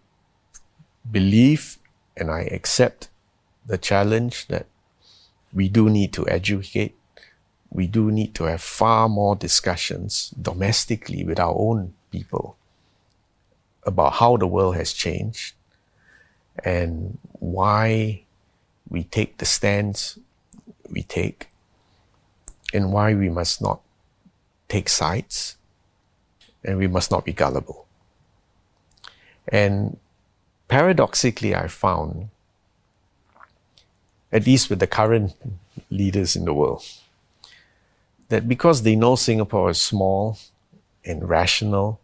believe 1.09 1.77
and 2.15 2.31
I 2.31 2.41
accept 2.41 3.09
the 3.65 3.77
challenge 3.77 4.47
that 4.47 4.65
we 5.53 5.69
do 5.69 5.89
need 5.89 6.13
to 6.13 6.27
educate. 6.27 6.95
We 7.69 7.87
do 7.87 8.11
need 8.11 8.33
to 8.35 8.45
have 8.45 8.61
far 8.61 9.09
more 9.09 9.35
discussions 9.35 10.33
domestically 10.41 11.23
with 11.23 11.39
our 11.39 11.55
own 11.55 11.93
people 12.11 12.57
about 13.83 14.13
how 14.13 14.37
the 14.37 14.47
world 14.47 14.75
has 14.75 14.93
changed 14.93 15.53
and 16.63 17.17
why 17.33 18.23
we 18.89 19.03
take 19.03 19.37
the 19.37 19.45
stands 19.45 20.17
we 20.89 21.03
take 21.03 21.49
and 22.73 22.91
why 22.91 23.13
we 23.13 23.29
must 23.29 23.61
not 23.61 23.81
take 24.67 24.89
sides 24.89 25.55
and 26.63 26.77
we 26.77 26.87
must 26.87 27.11
not 27.11 27.25
be 27.25 27.33
gullible. 27.33 27.85
And 29.47 29.97
paradoxically, 30.67 31.55
I 31.55 31.67
found, 31.67 32.29
at 34.31 34.45
least 34.45 34.69
with 34.69 34.79
the 34.79 34.87
current 34.87 35.33
leaders 35.89 36.35
in 36.35 36.45
the 36.45 36.53
world, 36.53 36.83
that 38.29 38.47
because 38.47 38.83
they 38.83 38.95
know 38.95 39.15
Singapore 39.15 39.71
is 39.71 39.81
small 39.81 40.37
and 41.03 41.27
rational 41.27 41.99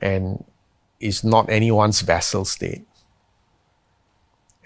and 0.00 0.44
is 0.98 1.22
not 1.22 1.48
anyone's 1.48 2.00
vassal 2.00 2.44
state 2.44 2.84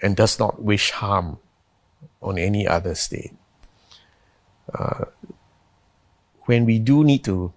and 0.01 0.15
does 0.15 0.39
not 0.39 0.61
wish 0.61 0.91
harm 0.91 1.37
on 2.21 2.37
any 2.37 2.67
other 2.67 2.95
state, 2.95 3.33
uh, 4.73 5.05
when 6.45 6.65
we 6.65 6.79
do 6.79 7.03
need 7.03 7.23
to 7.23 7.53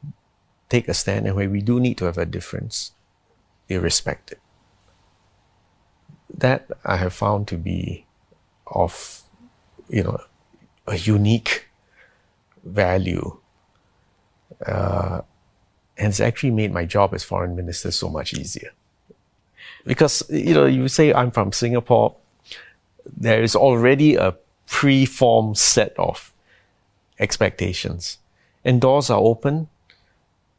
take 0.70 0.88
a 0.88 0.94
stand 0.94 1.26
and 1.26 1.36
where 1.36 1.50
we 1.50 1.60
do 1.60 1.78
need 1.78 1.98
to 1.98 2.06
have 2.06 2.16
a 2.16 2.24
difference, 2.24 2.92
they 3.66 3.76
respect 3.76 4.32
it. 4.32 4.40
That 6.32 6.70
I 6.84 6.96
have 6.96 7.12
found 7.12 7.48
to 7.48 7.58
be 7.58 8.06
of, 8.66 9.22
you 9.88 10.04
know, 10.04 10.18
a 10.86 10.96
unique 10.96 11.68
value. 12.64 13.38
Uh, 14.64 15.22
and 15.98 16.08
it's 16.08 16.20
actually 16.20 16.52
made 16.52 16.72
my 16.72 16.84
job 16.84 17.12
as 17.12 17.24
foreign 17.24 17.56
minister 17.56 17.90
so 17.90 18.08
much 18.08 18.32
easier. 18.32 18.70
Because, 19.84 20.22
you 20.30 20.54
know, 20.54 20.66
you 20.66 20.88
say 20.88 21.12
I'm 21.12 21.30
from 21.30 21.52
Singapore, 21.52 22.16
there 23.04 23.42
is 23.42 23.56
already 23.56 24.14
a 24.14 24.36
pre-formed 24.66 25.58
set 25.58 25.94
of 25.98 26.32
expectations. 27.18 28.18
And 28.64 28.80
doors 28.80 29.10
are 29.10 29.18
open 29.18 29.68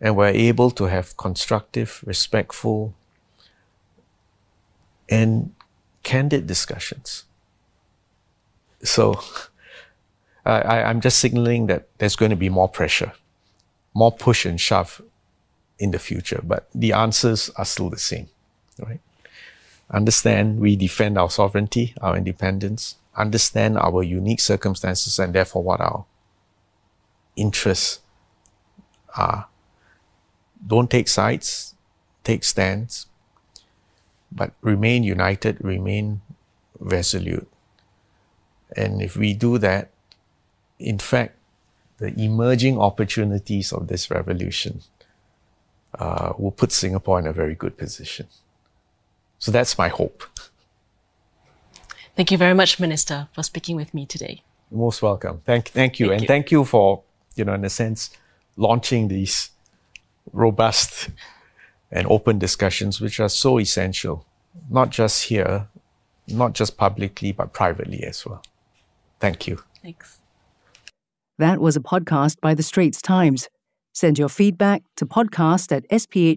and 0.01 0.15
we're 0.15 0.29
able 0.29 0.71
to 0.71 0.85
have 0.85 1.15
constructive, 1.15 2.03
respectful, 2.05 2.95
and 5.07 5.53
candid 6.01 6.47
discussions. 6.47 7.25
So 8.83 9.21
I, 10.45 10.81
I'm 10.83 11.01
just 11.01 11.19
signaling 11.19 11.67
that 11.67 11.87
there's 11.99 12.15
going 12.15 12.31
to 12.31 12.35
be 12.35 12.49
more 12.49 12.67
pressure, 12.67 13.13
more 13.93 14.11
push 14.11 14.43
and 14.45 14.59
shove 14.59 15.01
in 15.77 15.91
the 15.91 15.99
future, 15.99 16.41
but 16.43 16.67
the 16.73 16.93
answers 16.93 17.51
are 17.51 17.65
still 17.65 17.91
the 17.91 17.99
same, 17.99 18.27
right? 18.79 18.99
Understand 19.91 20.59
we 20.59 20.75
defend 20.75 21.17
our 21.17 21.29
sovereignty, 21.29 21.93
our 22.01 22.17
independence, 22.17 22.95
understand 23.15 23.77
our 23.77 24.01
unique 24.01 24.39
circumstances 24.39 25.19
and 25.19 25.33
therefore 25.33 25.61
what 25.61 25.81
our 25.81 26.05
interests 27.35 27.99
are 29.15 29.47
don't 30.65 30.89
take 30.89 31.07
sides, 31.07 31.75
take 32.23 32.43
stands, 32.43 33.07
but 34.31 34.53
remain 34.61 35.03
united, 35.03 35.57
remain 35.61 36.21
resolute, 36.79 37.47
And 38.75 39.01
if 39.01 39.15
we 39.17 39.33
do 39.33 39.57
that, 39.57 39.91
in 40.79 40.97
fact, 40.97 41.35
the 41.97 42.19
emerging 42.19 42.79
opportunities 42.79 43.71
of 43.71 43.87
this 43.87 44.09
revolution 44.09 44.81
uh, 45.99 46.33
will 46.37 46.51
put 46.51 46.71
Singapore 46.71 47.19
in 47.19 47.27
a 47.27 47.33
very 47.33 47.53
good 47.53 47.77
position. 47.77 48.27
So 49.37 49.51
that's 49.51 49.77
my 49.77 49.89
hope. 49.89 50.23
Thank 52.15 52.31
you 52.31 52.37
very 52.37 52.53
much, 52.53 52.79
Minister, 52.79 53.27
for 53.33 53.43
speaking 53.43 53.75
with 53.75 53.93
me 53.93 54.05
today. 54.05 54.41
most 54.71 55.01
welcome. 55.01 55.41
Thank, 55.45 55.69
thank 55.69 55.99
you. 55.99 56.07
Thank 56.07 56.13
and 56.13 56.21
you. 56.23 56.27
thank 56.27 56.51
you 56.51 56.65
for, 56.65 57.03
you 57.35 57.45
know, 57.45 57.53
in 57.53 57.65
a 57.65 57.69
sense, 57.69 58.09
launching 58.55 59.07
these 59.09 59.50
robust 60.31 61.09
and 61.91 62.07
open 62.07 62.39
discussions, 62.39 63.01
which 63.01 63.19
are 63.19 63.29
so 63.29 63.59
essential, 63.59 64.25
not 64.69 64.89
just 64.89 65.25
here, 65.25 65.67
not 66.27 66.53
just 66.53 66.77
publicly, 66.77 67.31
but 67.31 67.53
privately 67.53 68.03
as 68.03 68.25
well. 68.25 68.41
Thank 69.19 69.47
you. 69.47 69.63
Thanks. 69.81 70.19
That 71.37 71.59
was 71.59 71.75
a 71.75 71.81
podcast 71.81 72.39
by 72.39 72.53
The 72.53 72.63
Straits 72.63 73.01
Times. 73.01 73.49
Send 73.93 74.17
your 74.17 74.29
feedback 74.29 74.83
to 74.97 75.05
podcast 75.05 75.71
at 75.75 75.87
sph.com.sg. 75.89 76.35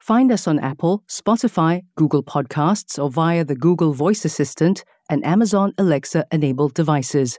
Find 0.00 0.32
us 0.32 0.46
on 0.46 0.58
Apple, 0.58 1.04
Spotify, 1.08 1.82
Google 1.96 2.22
Podcasts, 2.22 3.02
or 3.02 3.10
via 3.10 3.44
the 3.44 3.54
Google 3.54 3.92
Voice 3.92 4.24
Assistant 4.24 4.84
and 5.08 5.24
Amazon 5.24 5.74
Alexa 5.78 6.24
enabled 6.32 6.74
devices. 6.74 7.38